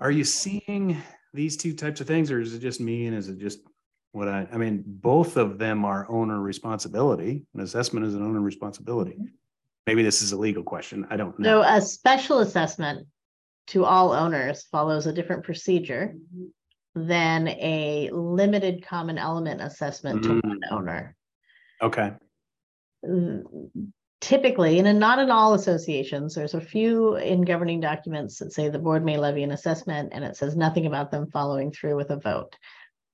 [0.00, 1.00] are you seeing
[1.34, 3.60] these two types of things or is it just me and is it just
[4.12, 7.44] what I, I mean, both of them are owner responsibility.
[7.54, 9.12] An assessment is an owner responsibility.
[9.12, 9.26] Mm-hmm.
[9.86, 11.06] Maybe this is a legal question.
[11.10, 11.62] I don't know.
[11.62, 13.06] So a special assessment
[13.68, 17.06] to all owners follows a different procedure mm-hmm.
[17.06, 20.48] than a limited common element assessment to mm-hmm.
[20.48, 20.72] one Mm.
[20.72, 21.16] owner.
[21.82, 22.12] Okay.
[23.04, 23.42] Mm,
[24.20, 28.68] Typically, and in- not in all associations, there's a few in governing documents that say
[28.68, 32.10] the board may levy an assessment and it says nothing about them following through with
[32.10, 32.56] a vote.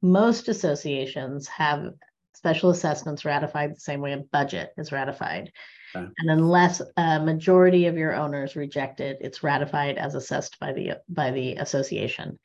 [0.01, 1.93] Most associations have
[2.33, 5.53] special assessments ratified the same way a budget is ratified.
[5.95, 6.07] Okay.
[6.19, 11.01] And unless a majority of your owners reject it, it's ratified as assessed by the,
[11.09, 12.39] by the association.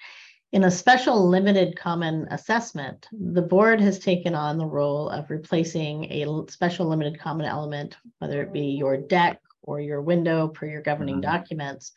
[0.52, 6.06] In a special limited common assessment, the board has taken on the role of replacing
[6.06, 10.82] a special limited common element, whether it be your deck or your window per your
[10.82, 11.22] governing Mhm.
[11.22, 11.92] documents.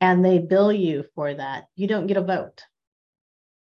[0.00, 1.68] And they bill you for that.
[1.76, 2.64] You don't get a vote.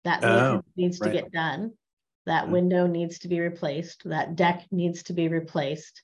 [0.04, 1.76] That Oh, needs to get done.
[2.24, 2.50] That Mhm.
[2.50, 4.04] window needs to be replaced.
[4.08, 6.00] That deck needs to be replaced.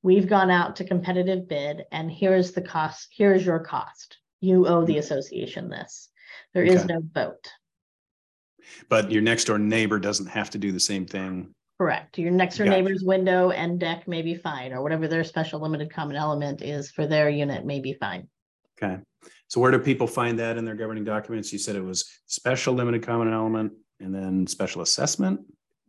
[0.00, 4.16] We've gone out to competitive bid and here's the cost, here's your cost.
[4.40, 6.08] You owe the association this.
[6.54, 6.94] There is Okay.
[6.94, 7.52] no vote.
[8.88, 11.50] But your next door neighbor doesn't have to do the same thing.
[11.78, 12.18] Correct.
[12.18, 12.76] Your next door Gotcha.
[12.76, 16.90] neighbor's window and deck may be fine, or whatever their special limited common element is
[16.90, 18.28] for their unit may be fine.
[18.82, 18.98] Okay.
[19.46, 21.52] So where do people find that in their governing documents?
[21.52, 25.40] You said it was special limited common element and then special assessment.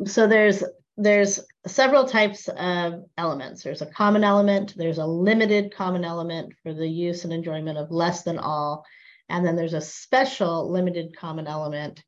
[0.05, 0.63] So there's,
[0.95, 3.63] there's several types of elements.
[3.63, 7.91] There's a common element, there's a limited common element for the use and enjoyment of
[7.91, 8.85] less than all.
[9.27, 12.03] And then there's a special limited common element.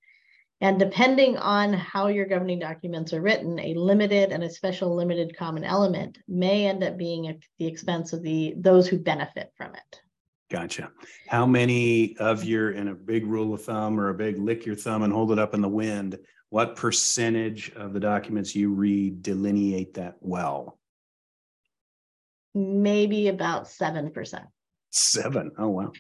[0.62, 5.36] And depending on how your governing documents are written, a limited and a special limited
[5.36, 9.74] common element may end up being at the expense of the, those who benefit from
[9.74, 10.02] it.
[10.52, 10.92] Gotcha.
[11.28, 14.76] How many of your, in a big rule of thumb or a big lick your
[14.76, 19.24] thumb and hold it up in the wind, what percentage of the documents you read
[19.24, 20.78] delineate that well?
[22.54, 24.46] Maybe about seven percent.
[24.92, 25.52] Seven.
[25.58, 25.92] Oh, wow.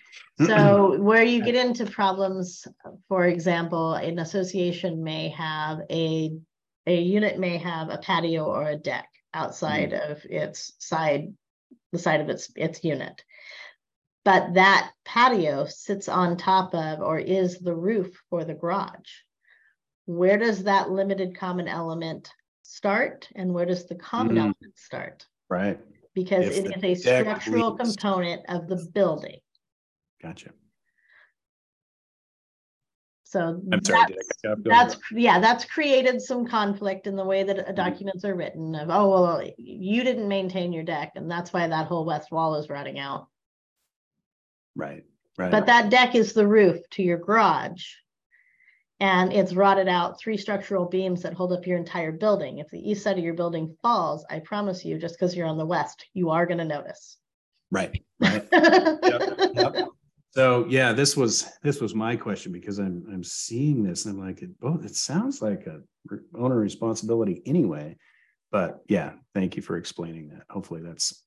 [0.45, 2.67] So where you get into problems,
[3.07, 6.33] for example, an association may have a,
[6.87, 11.33] a unit may have a patio or a deck outside of its side,
[11.93, 13.23] the side of its, its unit.
[14.25, 19.09] but that patio sits on top of or is the roof for the garage.
[20.05, 22.29] Where does that limited common element
[22.63, 24.39] start and where does the common Mm.
[24.39, 25.25] element start?
[25.49, 25.79] Right.
[26.13, 27.95] Because If it the is a deck structural leaks.
[27.95, 29.39] component of the building.
[30.21, 30.51] Gotcha.
[33.23, 34.07] So I'm sorry.
[34.07, 34.17] Dick.
[34.17, 37.69] that's, I got- that's, yeah, that's created some conflict in the way that Mm-hmm.
[37.69, 41.65] uh, documents are written of, oh, well, you didn't maintain your deck and that's why
[41.67, 43.27] that whole west wall is rotting out.
[44.75, 45.05] Right.
[45.37, 45.49] Right.
[45.51, 47.85] But that deck is the roof to your garage.
[49.01, 52.59] And it's rotted out three structural beams that hold up your entire building.
[52.59, 55.57] If the east side of your building falls, I promise you, just because you're on
[55.57, 57.17] the west, you are gonna notice.
[57.71, 57.99] right.
[58.19, 58.47] Right.
[58.53, 59.87] Yep.
[60.33, 64.25] So yeah, this was this was my question because I'm I'm seeing this and I'm
[64.25, 65.81] like, it both it sounds like a
[66.37, 67.97] owner responsibility anyway.
[68.51, 70.43] But yeah, thank you for explaining that.
[70.49, 71.23] Hopefully that's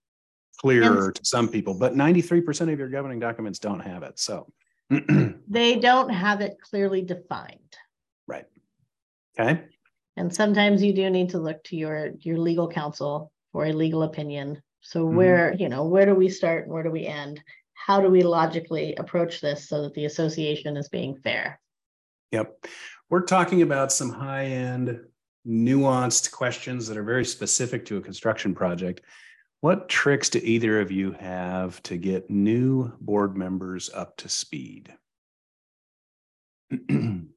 [0.58, 4.18] clearer to some people, but 93% of your governing documents don't have it.
[4.18, 4.46] So
[5.48, 7.58] They don't have it clearly defined.
[8.26, 8.46] right.
[9.38, 9.64] Okay.
[10.16, 14.02] And sometimes you do need to look to your, your legal counsel for a legal
[14.04, 14.62] opinion.
[14.80, 15.14] So Mhm.
[15.14, 17.40] where, you know, where do we start and where do we end?
[17.74, 21.60] How do we logically approach this so that the association is being fair?
[22.32, 22.66] Yep.
[23.10, 25.00] We're talking about some high end,
[25.46, 29.02] nuanced questions that are very specific to a construction project.
[29.64, 34.92] What tricks do either of you have to get new board members up to speed?
[36.90, 37.28] From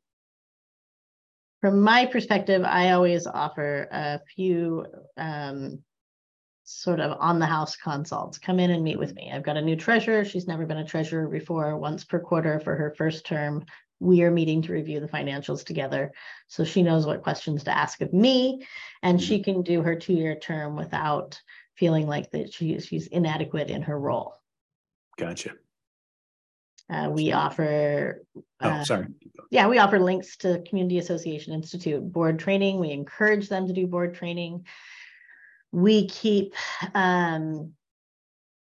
[1.62, 5.82] my perspective, I always offer a few um,
[6.66, 8.38] sort of on the house consults.
[8.38, 9.32] Come in and meet with me.
[9.34, 10.26] I've got a new treasurer.
[10.26, 13.64] She's never been a treasurer before, once per quarter for her first term.
[14.02, 16.12] We are meeting to review the financials together.
[16.48, 18.68] So she knows what questions to ask of me
[19.02, 21.42] and she can do her two-year term without
[21.78, 24.34] feeling like that she she's inadequate in her role.
[25.18, 25.52] Gotcha.
[26.90, 28.24] Uh, we offer
[28.62, 29.08] Oh, uh, sorry.
[29.52, 32.80] yeah, we offer links to Community Association Institute board training.
[32.80, 34.66] We encourage them to do board training.
[35.74, 36.56] We keep
[36.96, 37.74] um,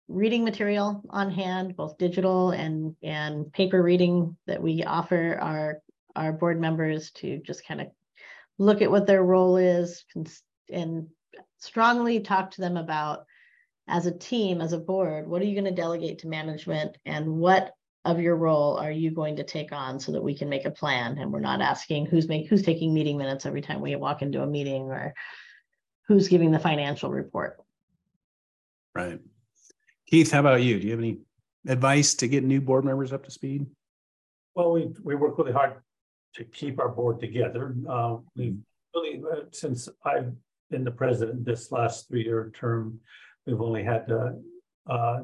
[0.08, 5.82] reading material on hand, both digital and and paper reading that we offer our
[6.16, 7.88] our board members to just kind of
[8.60, 10.06] look at what their role is
[10.72, 11.08] and
[11.64, 13.26] strongly talk to them about
[13.88, 17.28] as a team, as a board, what are you going to delegate to management and
[17.28, 17.74] what
[18.06, 20.72] of your role are you going to take on so that we can make a
[20.72, 24.22] plan and we're not asking who's make who's taking meeting minutes every time we walk
[24.22, 25.14] into a meeting or
[26.10, 27.62] who's giving the financial report.
[28.94, 29.22] Right.
[30.06, 30.80] Keith, how about you?
[30.80, 31.20] Do you have any
[31.66, 33.66] advice to get new board members up to speed?
[34.54, 35.76] Well, we, we work really hard
[36.36, 37.74] to keep our board together.
[37.90, 38.58] Uh, we've
[38.94, 40.34] really, uh, since I've
[40.74, 43.00] been the president this last three-year term,
[43.46, 44.32] we've only had, uh,
[44.92, 45.20] uh,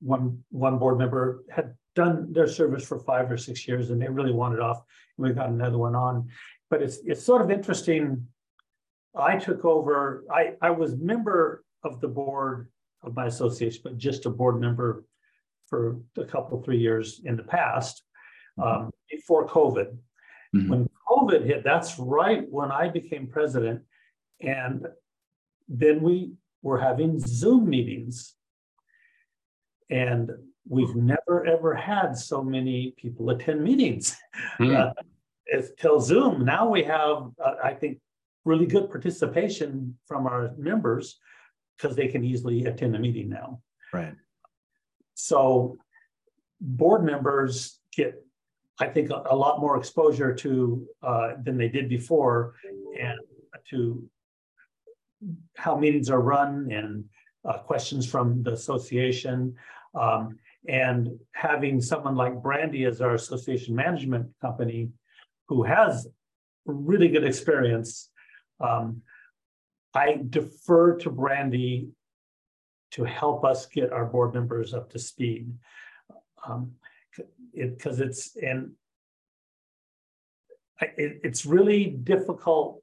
[0.00, 4.08] one, one board member had done their service for five or six years and they
[4.08, 4.80] really wanted off.
[5.18, 6.28] and We got another one on,
[6.70, 8.26] but it's, it's sort of interesting.
[9.14, 12.70] I took over, I, I was member of the board
[13.02, 15.04] of my association, but just a board member
[15.66, 18.02] for a couple, three years in the past
[18.56, 19.94] um, before COVID.
[20.56, 20.68] Mhm.
[20.70, 23.82] When COVID hit, that's right when I became president.
[24.40, 24.86] And
[25.68, 26.32] then we
[26.62, 28.34] were having Zoom meetings.
[29.90, 30.30] And
[30.68, 34.16] we've never, ever had so many people attend meetings.
[34.58, 34.76] Hmm.
[34.76, 34.92] Uh,
[35.50, 36.44] It's till Zoom.
[36.44, 38.00] Now we have, uh, I think,
[38.44, 41.18] really good participation from our members
[41.72, 43.62] because they can easily attend a meeting now.
[43.94, 44.14] Right.
[45.14, 45.78] So
[46.60, 48.22] board members get,
[48.78, 52.54] I think, a, a lot more exposure to uh, than they did before,
[53.00, 53.18] and
[53.70, 54.04] to
[55.56, 57.04] how meetings are run and
[57.44, 59.54] uh, questions from the association.
[59.94, 60.38] Um,
[60.68, 64.90] and having someone like Brandye as our association management company,
[65.48, 66.06] who has
[66.66, 68.10] really good experience,
[68.60, 69.02] um,
[69.94, 71.88] I defer to Brandye
[72.92, 75.50] to help us get our board members up to speed.
[76.46, 76.72] Um,
[77.52, 78.72] it, because it's, and
[80.80, 82.82] it, it's really difficult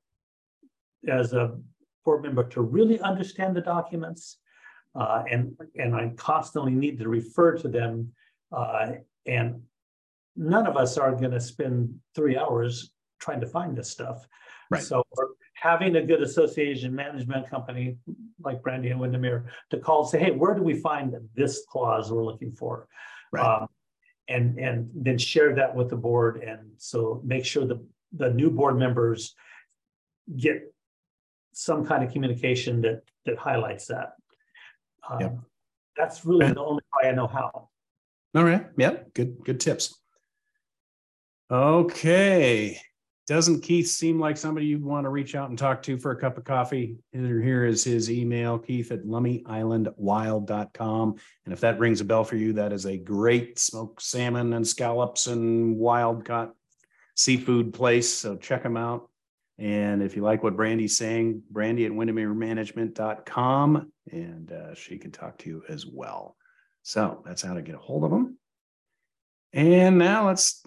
[1.08, 1.58] as a
[2.06, 4.38] board member to really understand the documents.
[4.96, 8.12] Uh, and, and I constantly need to refer to them.
[8.52, 8.94] Uh,
[9.26, 9.62] and
[10.38, 14.28] none of us are gonna spend three hours trying to find this stuff.
[14.70, 14.82] Right.
[14.82, 15.04] So
[15.54, 17.98] having a good association management company
[18.40, 22.12] like Brandye and Windermere to call and say, hey, where do we find this clause
[22.12, 22.88] we're looking for?
[23.32, 23.62] Right.
[23.62, 23.68] Um,
[24.28, 26.44] and, and then share that with the board.
[26.44, 27.84] And so make sure the,
[28.16, 29.36] the new board members
[30.36, 30.74] get
[31.56, 34.16] some kind of communication that, that highlights that.
[35.10, 35.38] Um, Yep.
[35.98, 37.70] that's really the only way I know how.
[38.36, 38.68] All right.
[38.78, 39.14] Yep.
[39.14, 39.98] Good, good tips.
[41.50, 42.78] Okay.
[43.28, 46.20] Doesn't Keith seem like somebody you'd want to reach out and talk to for a
[46.20, 46.98] cup of coffee?
[47.12, 51.16] Here here is his email, keith at lummiislandwild.com.
[51.46, 54.68] And if that rings a bell for you, that is a great smoked salmon and
[54.68, 56.54] scallops and wild caught
[57.16, 58.14] seafood place.
[58.14, 59.10] So check them out.
[59.58, 65.38] And if you like what Brandye's saying, Brandye at windermeremanagement.com and uh, she can talk
[65.40, 66.36] to you as well.
[66.84, 68.38] So that's how to get a hold of them.
[69.54, 70.62] And now let's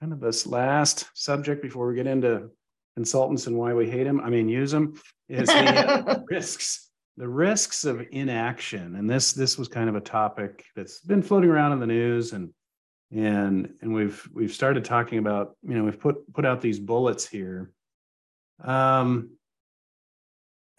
[0.00, 2.50] kind of this last subject before we get into
[2.96, 4.20] consultants and why we hate them.
[4.20, 8.96] I mean, use them is the uh, risks, the risks of inaction.
[8.96, 12.32] And this this was kind of a topic that's been floating around in the news
[12.32, 12.52] and
[13.12, 17.28] and and we've we've started talking about you know we've put put out these bullets
[17.28, 17.70] here.
[18.62, 19.30] Um,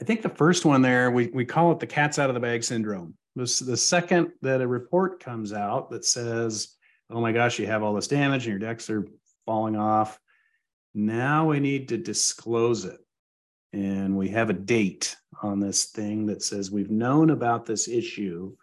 [0.02, 2.40] I think the first one there we we call it the cat's out of the
[2.40, 3.16] bag syndrome.
[3.36, 6.76] The second that a report comes out that says
[7.14, 9.08] oh my gosh, you have all this damage and your decks are
[9.46, 10.20] falling off.
[10.94, 13.00] Now we need to disclose it.
[13.72, 18.56] And we have a date on this thing that says we've known about this issue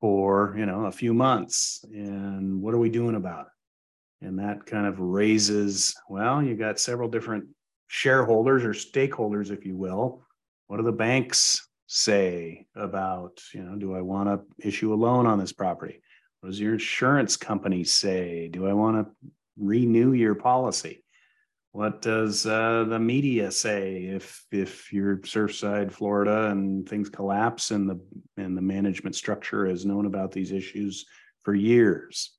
[0.00, 1.84] for, you know, a few months.
[1.92, 4.26] And what are we doing about it?
[4.26, 7.46] And that kind of raises, well, you got several different
[7.86, 10.22] shareholders or stakeholders, if you will.
[10.66, 15.26] What do the banks say about, you know, do I want to issue a loan
[15.26, 16.00] on this property?
[16.40, 18.48] What does your insurance company say?
[18.48, 21.04] Do I want to renew your policy?
[21.72, 27.90] What does uh, the media say if if you're Surfside, Florida, and things collapse and
[27.90, 28.00] the
[28.36, 31.04] and the management structure has known about these issues
[31.42, 32.32] for years?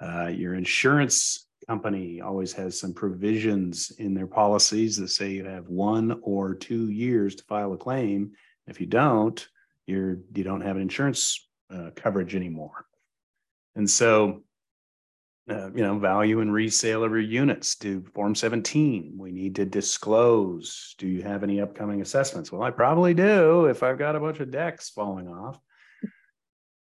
[0.00, 5.68] Uh, your insurance company always has some provisions in their policies that say you have
[5.68, 8.32] one or two years to file a claim.
[8.66, 9.46] If you don't,
[9.86, 12.86] you're you don't have an insurance uh, coverage anymore.
[13.74, 14.42] And so,
[15.50, 19.14] uh, you know, value and resale of your units to Form 17.
[19.18, 20.94] We need to disclose.
[20.98, 22.50] Do you have any upcoming assessments?
[22.50, 25.60] Well, I probably do if I've got a bunch of decks falling off.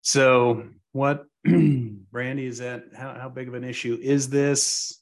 [0.01, 2.85] So, what, Brandye, is that?
[2.95, 5.01] How, how big of an issue is this?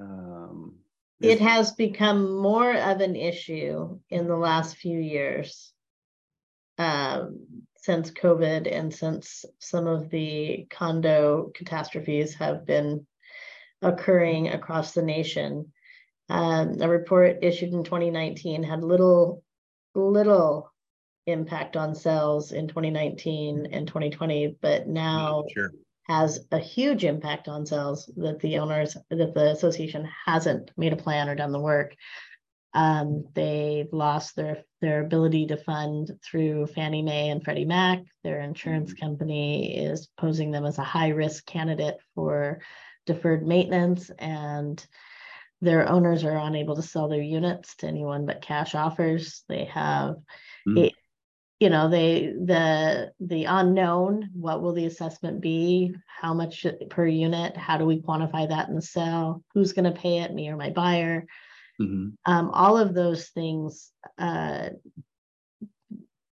[0.00, 0.76] Um,
[1.20, 5.72] it has become more of an issue in the last few years.
[6.76, 7.46] Um,
[7.84, 13.06] since COVID and since some of the condo catastrophes have been
[13.82, 15.72] occurring across the nation.
[16.30, 19.44] Um, a report issued in 2019 had little,
[19.94, 20.72] little
[21.26, 25.72] impact on sales in 2019 and 2020, but now sure.
[26.08, 30.96] has a huge impact on sales that the owners, that the association hasn't made a
[30.96, 31.94] plan or done the work.
[32.74, 38.02] Um, they've lost their their ability to fund through Fannie Mae and Freddie Mac.
[38.22, 39.06] Their insurance mm-hmm.
[39.06, 42.60] company is posing them as a high risk candidate for
[43.06, 44.84] deferred maintenance, and
[45.60, 49.44] their owners are unable to sell their units to anyone but cash offers.
[49.48, 50.16] They have,
[50.68, 50.92] mm.
[51.64, 54.28] You know, they the the unknown.
[54.34, 55.94] What will the assessment be?
[56.06, 57.56] How much per unit?
[57.56, 59.42] How do we quantify that in the sale?
[59.54, 60.34] Who's going to pay it?
[60.34, 61.24] Me or my buyer?
[61.80, 62.08] Mm-hmm.
[62.30, 64.68] Um, all of those things uh,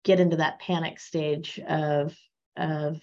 [0.02, 2.16] get into that panic stage of
[2.56, 2.98] of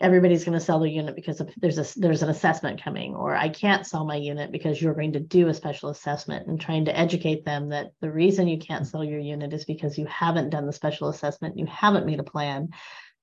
[0.00, 3.48] everybody's going to sell their unit because there's a there's an assessment coming or i
[3.48, 6.98] can't sell my unit because you're going to do a special assessment and trying to
[6.98, 10.66] educate them that the reason you can't sell your unit is because you haven't done
[10.66, 12.68] the special assessment you haven't made a plan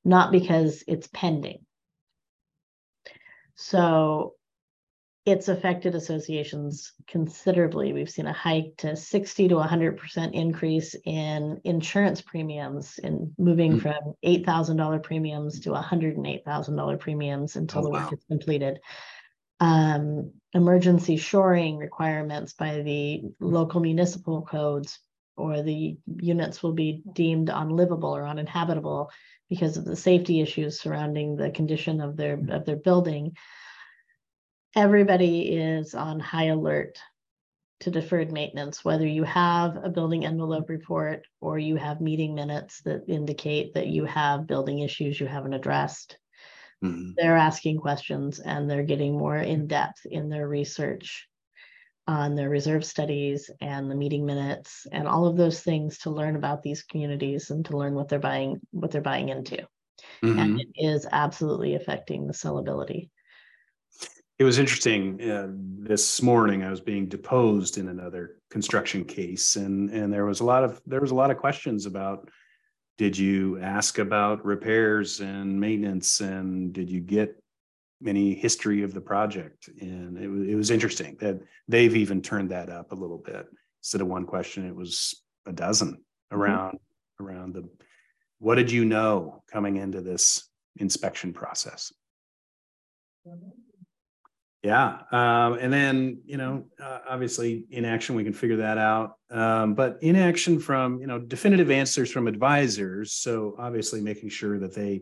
[0.05, 1.65] not because it's pending.
[3.55, 4.33] So
[5.25, 7.93] it's affected associations considerably.
[7.93, 13.79] We've seen a hike to 60 to 100% increase in insurance premiums in moving mm-hmm.
[13.79, 18.17] from $8,000 premiums to $108,000 premiums until oh, the work wow.
[18.17, 18.79] is completed.
[19.61, 24.99] Um, emergency shoring requirements by the local municipal codes
[25.37, 29.09] or the units will be deemed unlivable or uninhabitable
[29.49, 33.35] because of the safety issues surrounding the condition of their of their building
[34.75, 36.99] everybody is on high alert
[37.81, 42.81] to deferred maintenance, whether you have a building envelope report or you have meeting minutes
[42.83, 46.17] that indicate that you have building issues you haven't addressed.
[46.83, 47.11] Mm-hmm.
[47.17, 51.27] They're asking questions and they're getting more in depth in their research
[52.07, 56.35] on their reserve studies and the meeting minutes and all of those things to learn
[56.35, 59.57] about these communities and to learn what they're buying what they're buying into.
[60.21, 60.39] Mm-hmm.
[60.39, 63.09] And it is absolutely affecting the sellability
[64.43, 65.47] it was interesting uh,
[65.89, 70.43] this morning i was being deposed in another construction case and and there was a
[70.43, 72.29] lot of there was a lot of questions about
[72.97, 77.41] did you ask about repairs and maintenance and did you get
[78.05, 79.69] any history of the project?
[79.79, 83.47] And it was, it was interesting that they've even turned that up a little bit.
[83.81, 86.77] Instead of one question, it was a dozen around,
[87.19, 87.67] around the,
[88.39, 91.91] what did you know coming into this inspection process?
[94.63, 99.17] Yeah, um, and then you know, uh, obviously inaction we can figure that out.
[99.29, 103.11] Um, but inaction from you know definitive answers from advisors.
[103.11, 105.01] So obviously making sure that they,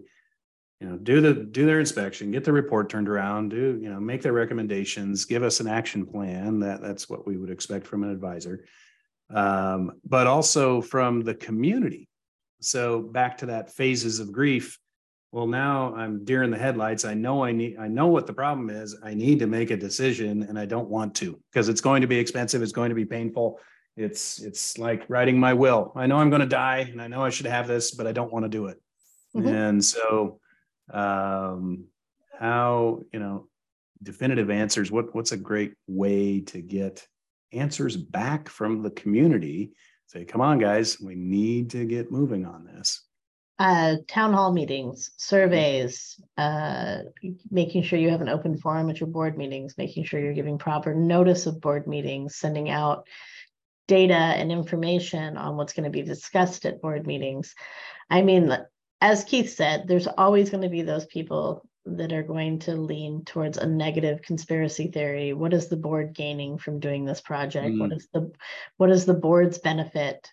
[0.80, 4.00] you know, do the do their inspection, get the report turned around, do you know,
[4.00, 6.60] make their recommendations, give us an action plan.
[6.60, 8.66] That that's what we would expect from an advisor.
[9.30, 12.10] Um, but also from the community.
[12.62, 14.80] So back to that phases of grief
[15.32, 17.06] well now i'm deer in the headlights.
[17.06, 18.96] I know i need i know what the problem is.
[19.04, 22.08] I need to make a decision and i don't want to because it's going to
[22.08, 22.62] be expensive.
[22.62, 23.60] It's going to be painful.
[23.98, 25.92] It's it's like writing my will.
[25.96, 28.12] I know i'm going to die and i know i should have this but i
[28.12, 28.82] don't want to do it.
[29.36, 29.48] Mm-hmm.
[29.48, 30.40] and so
[30.92, 31.86] um
[32.38, 33.48] how you know
[34.04, 37.08] definitive answers what what's a great way to get
[37.54, 39.72] answers back from the community?
[40.08, 43.08] Say come on guys we need to get moving on this
[43.62, 46.98] uh, town hall meetings, surveys, uh,
[47.52, 50.58] making sure you have an open forum at your board meetings, making sure you're giving
[50.58, 53.06] proper notice of board meetings, sending out
[53.88, 57.54] data and information on what's going to be discussed at board meetings.
[58.10, 58.52] I mean,
[59.00, 63.26] as Keith said, there's always going to be those people that are going to lean
[63.26, 65.34] towards a negative conspiracy theory.
[65.34, 67.76] What is the board gaining from doing this project?
[67.76, 67.80] Mm.
[67.80, 68.32] What is the
[68.78, 70.28] what is the board's benefit?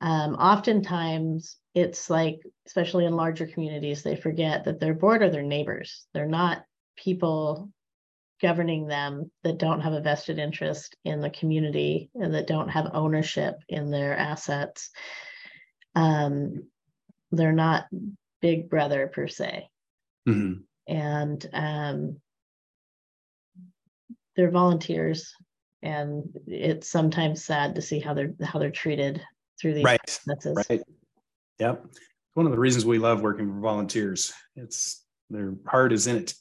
[0.00, 5.42] Um, oftentimes it's like, especially in larger communities, they forget that their board are their
[5.42, 6.06] neighbors.
[6.14, 6.64] They're not
[6.96, 7.70] people
[8.40, 12.90] governing them that don't have a vested interest in the community and that don't have
[12.94, 14.90] ownership in their assets.
[15.94, 16.68] Um,
[17.32, 17.86] they're not
[18.40, 19.68] big brother per se.
[20.28, 20.60] Mm-hmm.
[20.86, 22.20] And um,
[24.36, 25.34] they're volunteers
[25.82, 29.20] and it's sometimes sad to see how they're how they're treated
[29.60, 30.00] through these right.
[30.24, 30.66] processes.
[30.68, 30.82] Right.
[31.58, 31.86] Yep.
[32.34, 34.32] One of the reasons we love working for volunteers.
[34.56, 36.34] It's their heart is in it.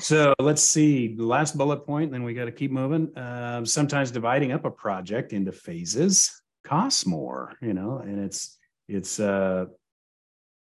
[0.00, 3.14] So let's see the last bullet point, then we got to keep moving.
[3.16, 8.58] Uh, sometimes dividing up a project into phases costs more, you know, and it's
[8.88, 9.66] it's uh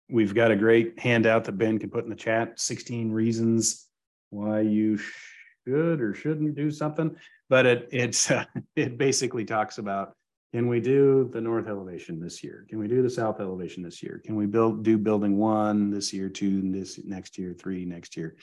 [0.09, 3.87] we've got a great handout that Ben can put in the chat 16 reasons
[4.29, 7.15] why you should or shouldn't do something.
[7.49, 8.45] But it it's uh,
[8.75, 10.15] it basically talks about
[10.55, 12.65] can we do the north elevation this year?
[12.69, 14.21] Can we do the south elevation this year?
[14.23, 18.37] Can we build do building one this year, two this next year, three next year?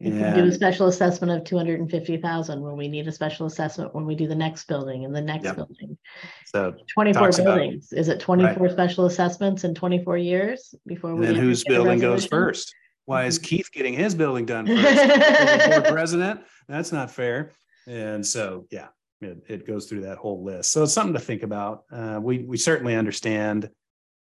[0.00, 3.12] And do a special assessment of two hundred and fifty thousand when we need a
[3.12, 5.56] special assessment when we do the next building and the next yep.
[5.56, 5.98] building.
[6.44, 7.90] So twenty-four buildings.
[7.90, 8.72] About, Is it twenty-four right.
[8.72, 11.26] special assessments in twenty-four years before we?
[11.26, 12.76] And whose building goes first?
[13.06, 13.44] Why is mm-hmm.
[13.44, 15.86] Keith getting his building done first?
[15.86, 16.42] president?
[16.68, 17.54] That's not fair.
[17.88, 18.88] And so, yeah,
[19.20, 20.72] it, it goes through that whole list.
[20.72, 21.84] So it's something to think about.
[21.90, 23.70] Uh, we we certainly understand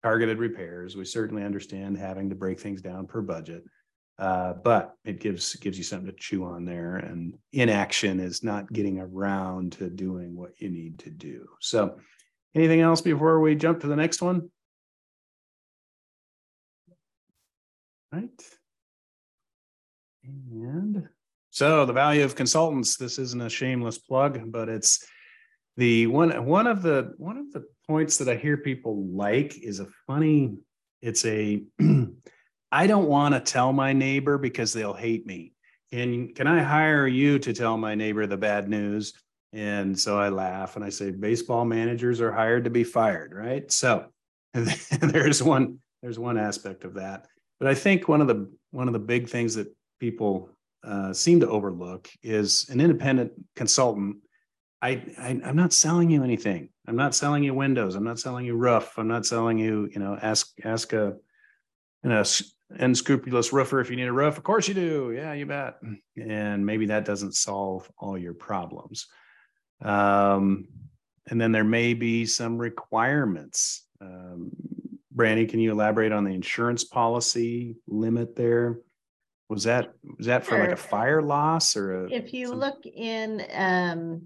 [0.04, 0.96] targeted repairs.
[0.96, 3.64] We certainly understand having to break things down per budget.
[4.18, 6.98] Uh, but it gives gives you something to chew on there.
[6.98, 11.48] And inaction is not getting around to doing what you need to do.
[11.60, 11.98] So,
[12.54, 14.50] anything else before we jump to the next one?
[18.14, 18.30] Right.
[20.24, 21.10] And
[21.56, 22.97] so the value of consultants.
[22.97, 25.08] This isn't a shameless plug, but it's
[25.78, 29.80] the one one of the one of the points that I hear people like is
[29.80, 30.58] a funny.
[31.01, 31.64] It's a
[32.74, 35.53] I don't want to tell my neighbor because they'll hate me.
[35.93, 39.14] Can can I hire you to tell my neighbor the bad news?
[39.53, 43.72] And so I laugh and I say, baseball managers are hired to be fired, right?
[43.72, 44.08] So
[44.99, 47.28] there's one there's one aspect of that.
[47.62, 50.49] But I think one of the one of the big things that people
[50.86, 54.18] uh, seem to overlook is an independent consultant.
[54.82, 56.70] I, I am not selling you anything.
[56.88, 57.96] I'm not selling you windows.
[57.96, 58.94] I'm not selling you roof.
[58.98, 59.90] I'm not selling you.
[59.92, 61.16] You know, ask ask a
[62.04, 62.24] you know
[62.70, 64.38] unscrupulous roofer if you need a roof.
[64.38, 65.14] Of course you do.
[65.16, 65.78] Yeah, you bet.
[66.22, 69.08] And maybe that doesn't solve all your problems.
[69.84, 70.68] Um,
[71.28, 73.88] and then there may be some requirements.
[74.02, 74.52] Um,
[75.16, 78.80] Brandye, can you elaborate on the insurance policy limit there?
[79.50, 82.12] Was that was that for like a fire loss or a?
[82.12, 82.60] If you some...
[82.60, 84.24] look in um,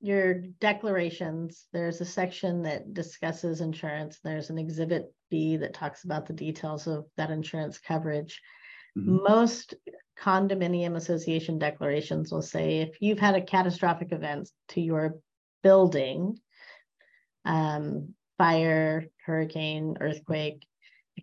[0.00, 4.18] your declarations, there's a section that discusses insurance.
[4.24, 8.40] There's an exhibit B that talks about the details of that insurance coverage.
[8.96, 9.18] Mm-hmm.
[9.28, 9.74] Most
[10.18, 15.16] condominium association declarations will say if you've had a catastrophic event to your
[15.62, 16.38] building,
[17.44, 20.66] um, fire, hurricane, earthquake,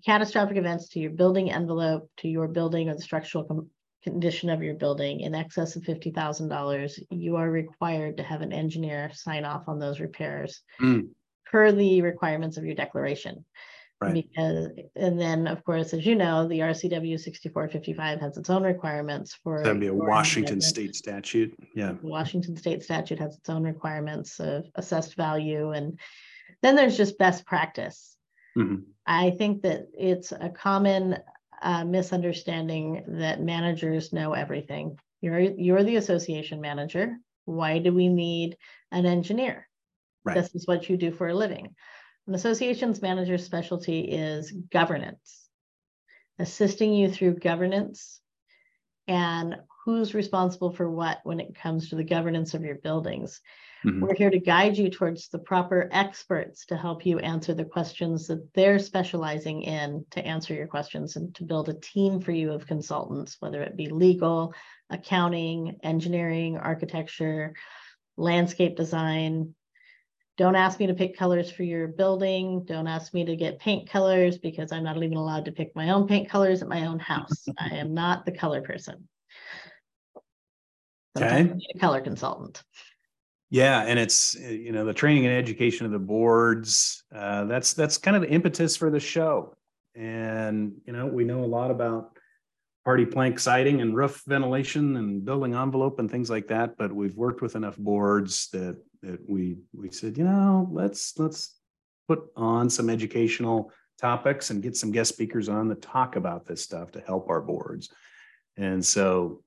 [0.05, 3.67] catastrophic events to your building envelope, to your building or the structural
[4.03, 8.41] condition of your building in excess of fifty thousand dollars, you are required to have
[8.41, 11.09] an engineer sign off on those repairs Mm.
[11.45, 13.45] per the requirements of your declaration.
[14.01, 14.13] Right.
[14.15, 14.67] Because,
[14.97, 19.37] and then, of course, as you know, the RCW sixty-four fifty-five has its own requirements
[19.41, 19.63] for.
[19.63, 21.55] That'd be a Washington state statute.
[21.73, 21.93] Yeah.
[22.01, 25.97] Washington state statute has its own requirements of assessed value and
[26.61, 28.17] then there's just best practice.
[28.57, 28.83] Mhm.
[29.05, 31.17] I think that it's a common
[31.61, 34.99] uh, misunderstanding that managers know everything.
[35.21, 37.17] You're, you're the association manager.
[37.45, 38.57] Why do we need
[38.91, 39.67] an engineer?
[40.23, 40.35] Right.
[40.35, 41.75] This is what you do for a living.
[42.27, 45.49] An association's manager's specialty is governance,
[46.39, 48.21] assisting you through governance
[49.07, 53.41] and who's responsible for what when it comes to the governance of your buildings.
[53.85, 54.01] Mhm.
[54.01, 58.27] We're here to guide you towards the proper experts to help you answer the questions
[58.27, 62.53] that they're specializing in to answer your questions and to build a team for you
[62.53, 64.53] of consultants, whether it be legal,
[64.89, 67.53] accounting, engineering, architecture,
[68.15, 69.53] landscape design.
[70.37, 72.63] Don't ask me to pick colors for your building.
[72.63, 75.89] Don't ask me to get paint colors because I'm not even allowed to pick my
[75.89, 77.47] own paint colors at my own house.
[77.59, 79.09] I am not the color person.
[81.17, 81.53] Okay.
[81.75, 82.63] A color consultant.
[83.53, 87.03] Yeah, and it's you know the training and education of the boards.
[87.13, 89.53] Uh, that's that's kind of the impetus for the show.
[89.95, 92.17] And you know we know a lot about
[92.87, 96.77] Hardie plank siding and roof ventilation and building envelope and things like that.
[96.77, 101.59] But we've worked with enough boards that that we we said you know let's let's
[102.07, 106.63] put on some educational topics and get some guest speakers on to talk about this
[106.63, 107.89] stuff to help our boards.
[108.57, 109.42] And so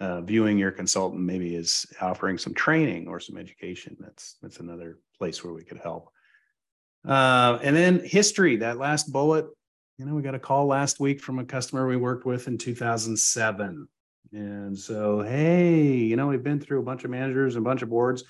[0.00, 3.96] uh, viewing your consultant maybe is offering some training or some education.
[4.00, 6.10] That's that's another place where we could help.
[7.06, 9.46] Uh, and then history, that last bullet.
[9.98, 12.58] You know, we got a call last week from a customer we worked with in
[12.58, 13.86] 2007.
[14.32, 17.82] And so, hey, you know, we've been through a bunch of managers and a bunch
[17.82, 18.24] of boards,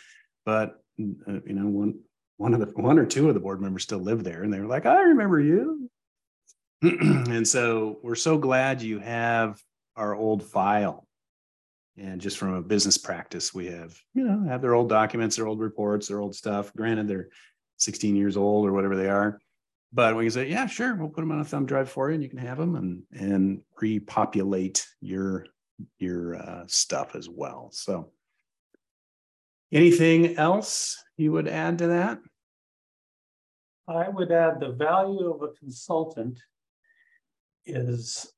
[0.44, 2.00] but uh, you know, one
[2.36, 4.60] one of the one or two of the board members still live there, and they
[4.60, 5.88] were like, "I remember you."
[6.82, 9.58] and so, we're so glad you have
[9.96, 11.06] our old file
[11.96, 15.46] and just from a business practice, we have, you know, have their old documents, their
[15.46, 16.74] old reports, their old stuff.
[16.74, 17.28] Granted, they're
[17.78, 19.38] 16 years old or whatever they are.
[19.92, 22.14] But we can say, yeah, sure, we'll put them on a thumb drive for you
[22.14, 25.46] and you can have them and and repopulate your
[25.98, 27.68] your uh, stuff as well.
[27.72, 28.10] So
[29.72, 32.18] anything else you would add to that?
[33.86, 36.40] I would add the value of a consultant
[37.66, 38.33] is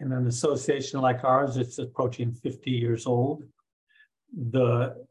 [0.00, 3.44] in an association like ours, it's approaching fifty years old.
[4.50, 5.06] The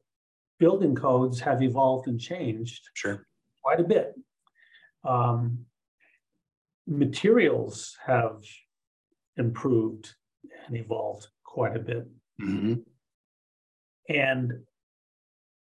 [0.58, 3.26] building codes have evolved and changed Sure.
[3.62, 4.16] quite a bit.
[5.04, 5.66] Um,
[6.88, 8.44] materials have
[9.38, 10.16] improved
[10.68, 12.08] and evolved quite a bit.
[12.42, 12.84] Mhm.
[14.10, 14.66] And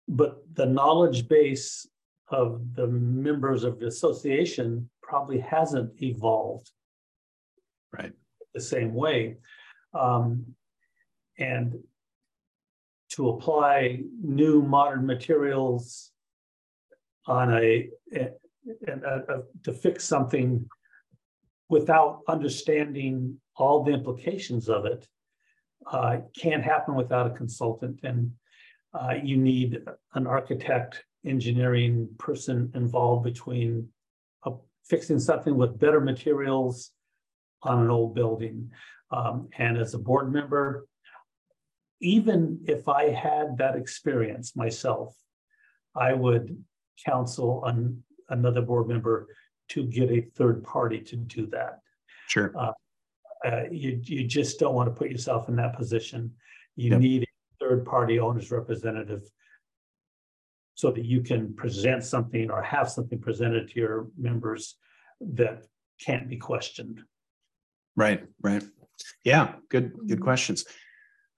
[0.07, 1.87] but the knowledge base
[2.27, 6.71] of the members of the association probably hasn't evolved
[7.91, 8.13] Right.
[8.53, 9.37] The same way.
[9.93, 10.55] Um,
[11.37, 11.79] and
[13.09, 16.11] to apply new modern materials
[17.27, 20.67] on a, uh, uh, to fix something
[21.69, 25.07] without understanding all the implications of it
[25.91, 27.99] uh, can't happen without a consultant.
[28.03, 28.31] And
[28.93, 29.81] uh, you need
[30.13, 33.87] an architect, engineering person involved between
[34.45, 34.51] uh,
[34.85, 36.91] fixing something with better materials
[37.65, 38.71] on an old building.
[39.11, 40.87] Um, and as a board member,
[42.01, 45.15] even if I had that experience myself,
[45.95, 46.63] I would
[47.05, 49.27] counsel on another board member
[49.69, 51.79] to get a third party to do that.
[52.27, 52.51] Sure.
[52.57, 52.71] Uh,
[53.71, 56.33] you, you just don't want to put yourself in that position.
[56.75, 56.99] You Yep.
[56.99, 57.27] need a
[57.59, 59.29] third party owner's representative
[60.75, 64.77] so that you can present something or have something presented to your members
[65.21, 65.63] that
[65.99, 67.01] can't be questioned.
[67.95, 68.63] Right, right.
[69.23, 70.23] Yeah, good, good mm-hmm.
[70.23, 70.65] questions.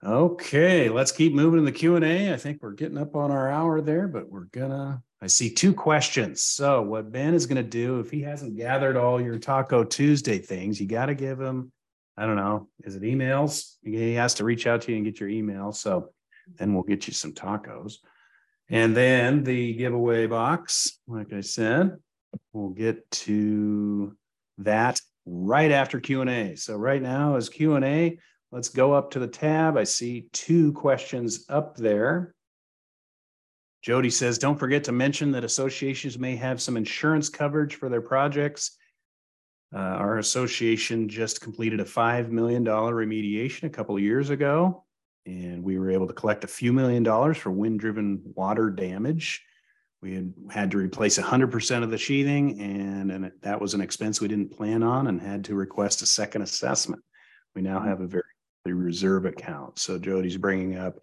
[0.03, 2.33] Okay, let's keep moving in the Q and A.
[2.33, 5.73] I think we're getting up on our hour there, but we're gonna, I see two
[5.73, 6.43] questions.
[6.43, 10.79] So what Ben is gonna do, if he hasn't gathered all your Taco Tuesday things,
[10.79, 11.71] you gotta give him,
[12.17, 13.77] I don't know, is it emails?
[13.83, 16.11] He has to reach out to you and get your email, so
[16.57, 17.95] then we'll get you some tacos.
[18.69, 21.97] And then the giveaway box, like I said,
[22.53, 24.15] we'll get to
[24.59, 26.55] that right after Q and A.
[26.55, 28.17] So right now is Q and A.
[28.51, 29.77] Let's go up to the tab.
[29.77, 32.33] I see two questions up there.
[33.81, 38.01] Jody says, don't forget to mention that associations may have some insurance coverage for their
[38.01, 38.77] projects.
[39.75, 44.83] Uh, our association just completed a five million dollar remediation a couple of years ago.
[45.25, 49.43] And we were able to collect a few million dollars for wind-driven water damage.
[50.01, 53.81] We had had to replace hundred percent of the sheathing and, and that was an
[53.81, 57.01] expense we didn't plan on and had to request a second assessment.
[57.55, 58.23] We now have a very
[58.65, 59.79] reserve account.
[59.79, 60.99] So Jody's bringing up,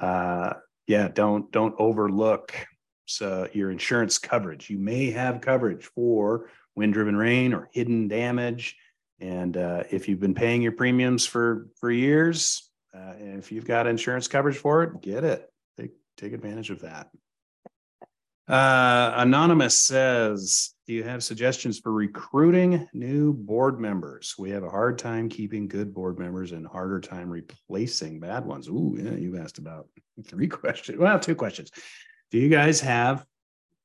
[0.00, 0.54] uh,
[0.86, 2.54] yeah, don't don't overlook
[3.06, 4.70] so your insurance coverage.
[4.70, 8.76] You may have coverage for wind-driven rain or hidden damage,
[9.20, 13.86] and uh, if you've been paying your premiums for for years, uh, if you've got
[13.86, 15.50] insurance coverage for it, get it.
[15.78, 17.08] Take take advantage of that.
[18.46, 24.34] Uh, Anonymous says, do you have suggestions for recruiting new board members?
[24.38, 28.68] We have a hard time keeping good board members and harder time replacing bad ones.
[28.68, 29.88] Ooh, yeah, you've asked about
[30.26, 30.98] three questions.
[30.98, 31.70] Well, two questions.
[32.30, 33.24] Do you guys have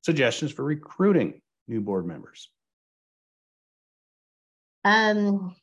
[0.04, 2.50] suggestions for recruiting new board members?
[4.84, 5.56] Um,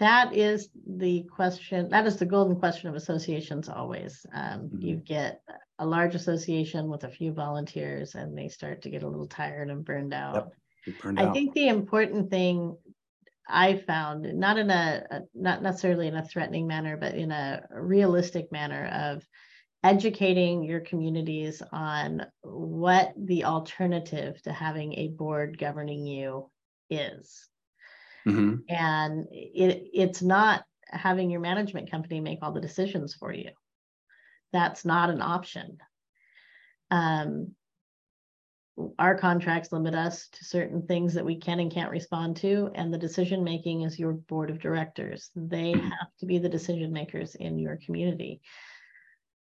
[0.00, 4.26] that is the question, that is the golden question of associations always.
[4.32, 4.82] Um, Mhm.
[4.82, 5.40] you get
[5.78, 9.70] a large association with a few volunteers and they start to get a little tired
[9.70, 10.52] and burned out.
[10.86, 12.76] It turned I out- think the important thing
[13.48, 17.66] I found, not in a, a- not necessarily in a threatening manner, but in a
[17.70, 19.26] realistic manner of
[19.82, 26.50] educating your communities on what the alternative to having a board governing you
[26.88, 27.50] is.
[28.26, 28.62] Mhm.
[28.68, 33.50] And it, it's not having your management company make all the decisions for you.
[34.52, 35.78] That's not an option.
[36.90, 37.54] Um,
[38.98, 42.92] our contracts limit us to certain things that we can and can't respond to, and
[42.92, 45.30] the decision making is your board of directors.
[45.36, 48.40] They have to be the decision makers in your community.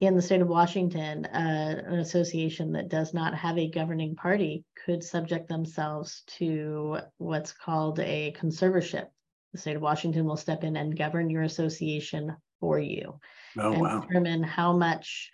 [0.00, 4.64] In the state of Washington, uh, an association that does not have a governing party
[4.84, 9.06] could subject themselves to what's called a conservatorship.
[9.52, 13.20] The state of Washington will step in and govern your association for you
[13.56, 14.00] Oh, and wow.
[14.00, 15.30] determine how much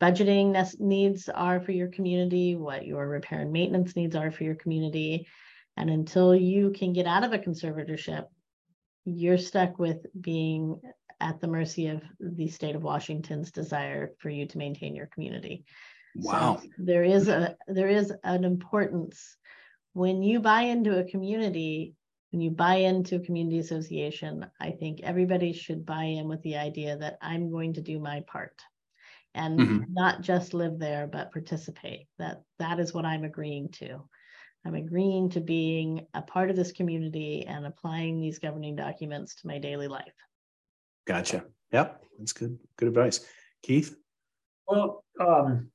[0.00, 4.54] budgeting needs are for your community, what your repair and maintenance needs are for your
[4.54, 5.26] community.
[5.76, 8.26] And until you can get out of a conservatorship,
[9.04, 10.80] you're stuck with being
[11.20, 15.64] at the mercy of the state of Washington's desire for you to maintain your community.
[16.20, 16.62] So Wow.
[16.78, 19.36] There is a, there is an importance.
[19.92, 21.94] When you buy into a community,
[22.30, 26.56] when you buy into a community association, I think everybody should buy in with the
[26.56, 28.60] idea that I'm going to do my part.
[29.34, 29.84] And Mhm.
[29.90, 32.08] not just live there, but participate.
[32.18, 34.08] That, that is what I'm agreeing to.
[34.64, 39.46] I'm agreeing to being a part of this community and applying these governing documents to
[39.46, 40.14] my daily life.
[41.06, 41.44] Gotcha.
[41.72, 42.58] Yep, that's good.
[42.76, 43.20] Good advice.
[43.62, 43.96] Keith?
[44.66, 45.70] Well, um.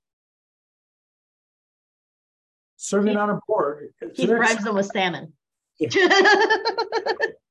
[2.77, 3.93] Serving on a board.
[4.15, 5.33] He bribes them with salmon.
[5.79, 6.11] Serving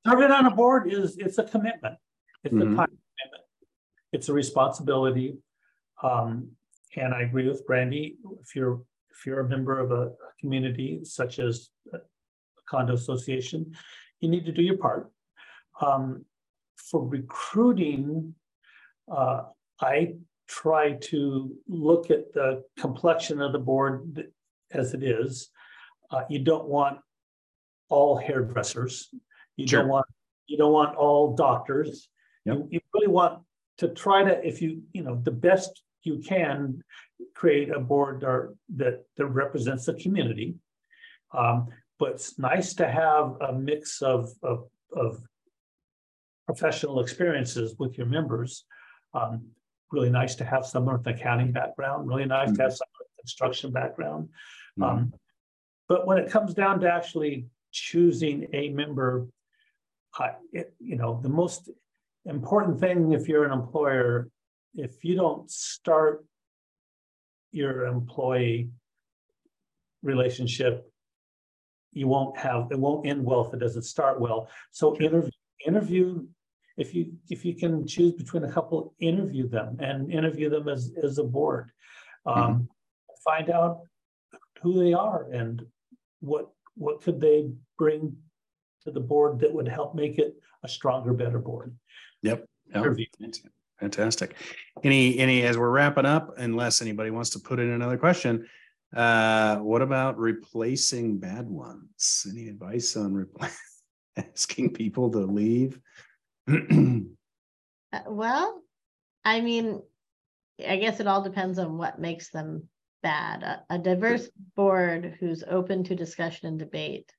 [0.07, 1.97] on a board is, it's a commitment.
[2.43, 3.45] It's a time commitment.
[4.13, 5.39] It's a responsibility.
[6.03, 6.51] Um,
[6.97, 11.39] and I agree with Brandye, if you're, if you're a member of a community such
[11.39, 11.99] as a
[12.69, 13.73] condo association,
[14.21, 15.13] you need to do your part.
[15.81, 16.25] Um,
[16.91, 18.35] for recruiting,
[19.11, 19.45] uh,
[19.81, 20.15] I
[20.49, 24.27] try to look at the complexion of the board
[24.73, 25.49] as it is.
[26.11, 26.99] Uh, you don't want
[27.89, 29.09] all hairdressers.
[29.57, 29.81] You Sure.
[29.81, 30.07] don't want,
[30.47, 32.09] you don't want all doctors.
[32.45, 32.57] Yep.
[32.57, 33.43] You, you really want
[33.79, 36.83] to try to, if you, you know, the best you can,
[37.35, 40.55] create a board or that, that represents the community.
[41.37, 41.69] Um,
[41.99, 44.65] but it's nice to have a mix of, of,
[44.97, 45.23] of
[46.51, 48.65] professional experiences with your members.
[49.15, 49.43] Um,
[49.93, 53.09] really nice to have someone with an accounting background, really nice to have someone with
[53.21, 54.29] construction background.
[54.79, 54.83] Mm-hmm.
[54.83, 55.13] Um,
[55.89, 59.29] but when it comes down to actually choosing a member,
[60.19, 61.71] uh, it, you know, the most
[62.25, 64.29] important thing if you're an employer,
[64.75, 66.25] if you don't start
[67.53, 68.71] your employee
[70.03, 70.91] relationship,
[71.93, 74.49] you won't have, it won't end well if it doesn't start well.
[74.71, 75.31] So interview,
[75.67, 76.27] interview,
[76.77, 80.93] if you, if you can choose between a couple, interview them and interview them as,
[81.03, 81.71] as a board.
[82.27, 82.69] Um,
[83.25, 83.81] find out
[84.63, 85.63] who they are and
[86.21, 88.17] what, what could they bring
[88.85, 91.75] to the board that would help make it a stronger, better board.
[92.23, 92.47] Yep.
[92.69, 92.77] Yep.
[92.77, 93.07] Interview.
[93.81, 94.37] Fantastic.
[94.85, 98.47] Any, any, as we're wrapping up, unless anybody wants to put in another question,
[98.95, 102.27] uh, what about replacing bad ones?
[102.31, 103.57] Any advice on repla-
[104.17, 105.81] asking people to leave?
[107.93, 108.63] Uh, Well,
[109.25, 109.83] I mean,
[110.65, 112.69] I guess it all depends on what makes them
[113.03, 113.43] bad.
[113.43, 117.11] A, a diverse board who's open to discussion and debate,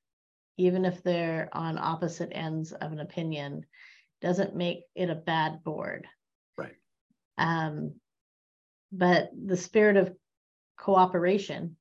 [0.58, 3.66] even if they're on opposite ends of an opinion,
[4.22, 6.08] doesn't make it a bad board.
[6.58, 6.76] Right.
[7.38, 7.96] Um,
[8.92, 10.16] but the spirit of
[10.78, 11.76] cooperation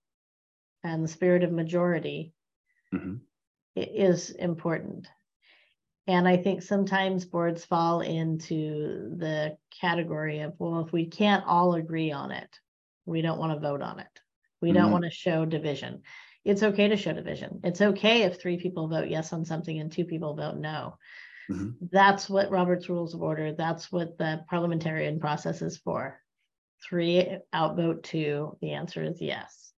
[0.82, 2.32] and the spirit of majority
[2.92, 3.20] Mhm.
[3.76, 5.08] is important.
[6.06, 11.74] And I think sometimes boards fall into the category of, well, if we can't all
[11.74, 12.58] agree on it,
[13.06, 14.20] we don't want to vote on it.
[14.60, 14.92] We don't Mhm.
[14.92, 16.02] want to show division.
[16.44, 17.60] It's okay to show division.
[17.64, 20.96] It's okay if three people vote yes on something and two people vote no.
[21.50, 21.76] Mhm.
[21.90, 26.20] That's what Robert's Rules of Order, that's what the parliamentarian process is for.
[26.82, 29.72] Three outvote two, the answer is yes.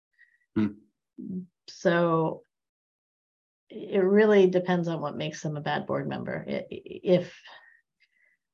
[0.55, 0.73] Hmm.
[1.67, 2.43] So
[3.69, 6.45] it really depends on what makes them a bad board member.
[6.47, 7.33] If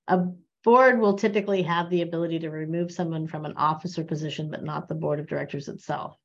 [0.07, 0.27] a
[0.63, 4.87] board will typically have the ability to remove someone from an officer position, but not
[4.87, 6.17] the board of directors itself.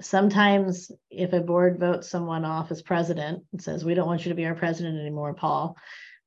[0.00, 4.30] Sometimes if a board votes someone off as president and says, we don't want you
[4.30, 5.76] to be our president anymore, Paul,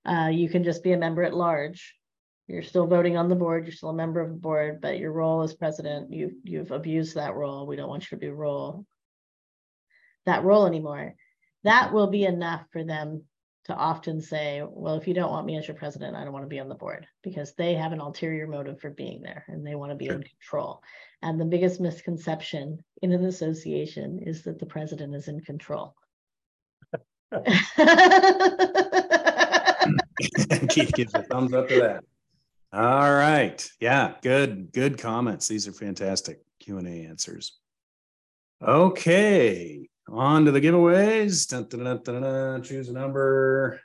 [0.05, 1.95] uh, you can just be a member at large.
[2.47, 5.11] You're still voting on the board, you're still a member of the board, but your
[5.11, 7.65] role as president, you've, you've abused that role.
[7.65, 8.85] We don't want you to be a role
[10.25, 11.15] that role anymore.
[11.63, 13.23] That will be enough for them
[13.65, 16.45] to often say, well, if you don't want me as your president, I don't want
[16.45, 19.65] to be on the board because they have an ulterior motive for being there and
[19.65, 20.83] they want to be in control.
[21.23, 25.95] And the biggest misconception in an association is that the president is in control.
[30.69, 32.03] Keith gives a thumbs up to that.
[32.71, 33.67] All right.
[33.79, 35.47] Yeah, good, good comments.
[35.47, 37.57] These are fantastic Q and A answers.
[38.61, 41.47] Okay, on to the giveaways.
[41.49, 42.63] Dun, dun, dun.
[42.63, 43.79] Choose a number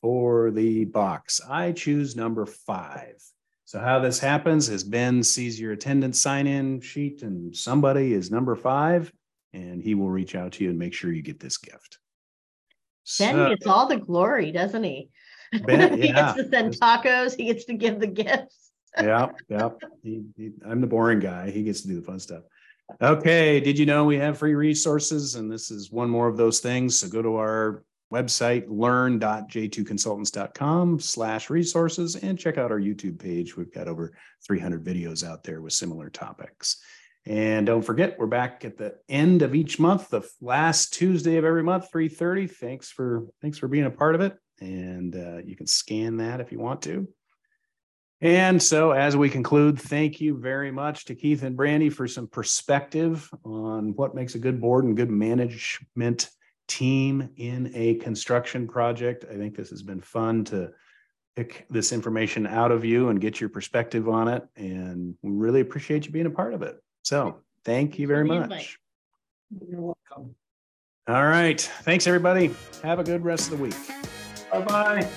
[0.00, 1.40] for the box.
[1.48, 3.14] I choose number five.
[3.64, 8.54] So how this happens is Ben sees your attendance sign-in sheet and somebody is number
[8.54, 9.12] five,
[9.52, 11.98] and he will reach out to you and make sure you get this gift.
[13.18, 15.10] Ben So- gets all the glory, doesn't he?
[15.64, 16.34] Ben- He yeah.
[16.34, 18.70] gets to send tacos, he gets to give the gifts.
[18.96, 19.70] yeah, yeah.
[20.02, 21.50] He, he, I'm the boring guy.
[21.50, 22.42] He gets to do the fun stuff.
[23.02, 25.34] Okay, did you know we have free resources?
[25.34, 27.00] And this is one more of those things.
[27.00, 27.82] So go to our
[28.12, 33.56] website, learn.j2consultants.com slash resources and check out our YouTube page.
[33.56, 34.12] We've got over
[34.46, 36.76] 300 videos out there with similar topics.
[37.26, 41.44] And don't forget, we're back at the end of each month, the last Tuesday of
[41.44, 42.48] every month, 3:30.
[42.48, 44.38] Thanks for thanks for being a part of it.
[44.60, 47.08] And uh, you can scan that if you want to.
[48.26, 52.26] And so as we conclude, thank you very much to Keith and Brandye for some
[52.26, 56.30] perspective on what makes a good board and good management
[56.66, 59.24] team in a construction project.
[59.30, 60.72] I think this has been fun to
[61.36, 64.42] pick this information out of you and get your perspective on it.
[64.56, 66.82] And we really appreciate you being a part of it.
[67.04, 68.78] So thank you very Thanks for the much.
[69.70, 70.34] You're welcome.
[71.06, 71.60] All right.
[71.60, 72.52] Thanks, everybody.
[72.82, 73.76] Have a good rest of the week.
[74.50, 75.08] Bye-bye.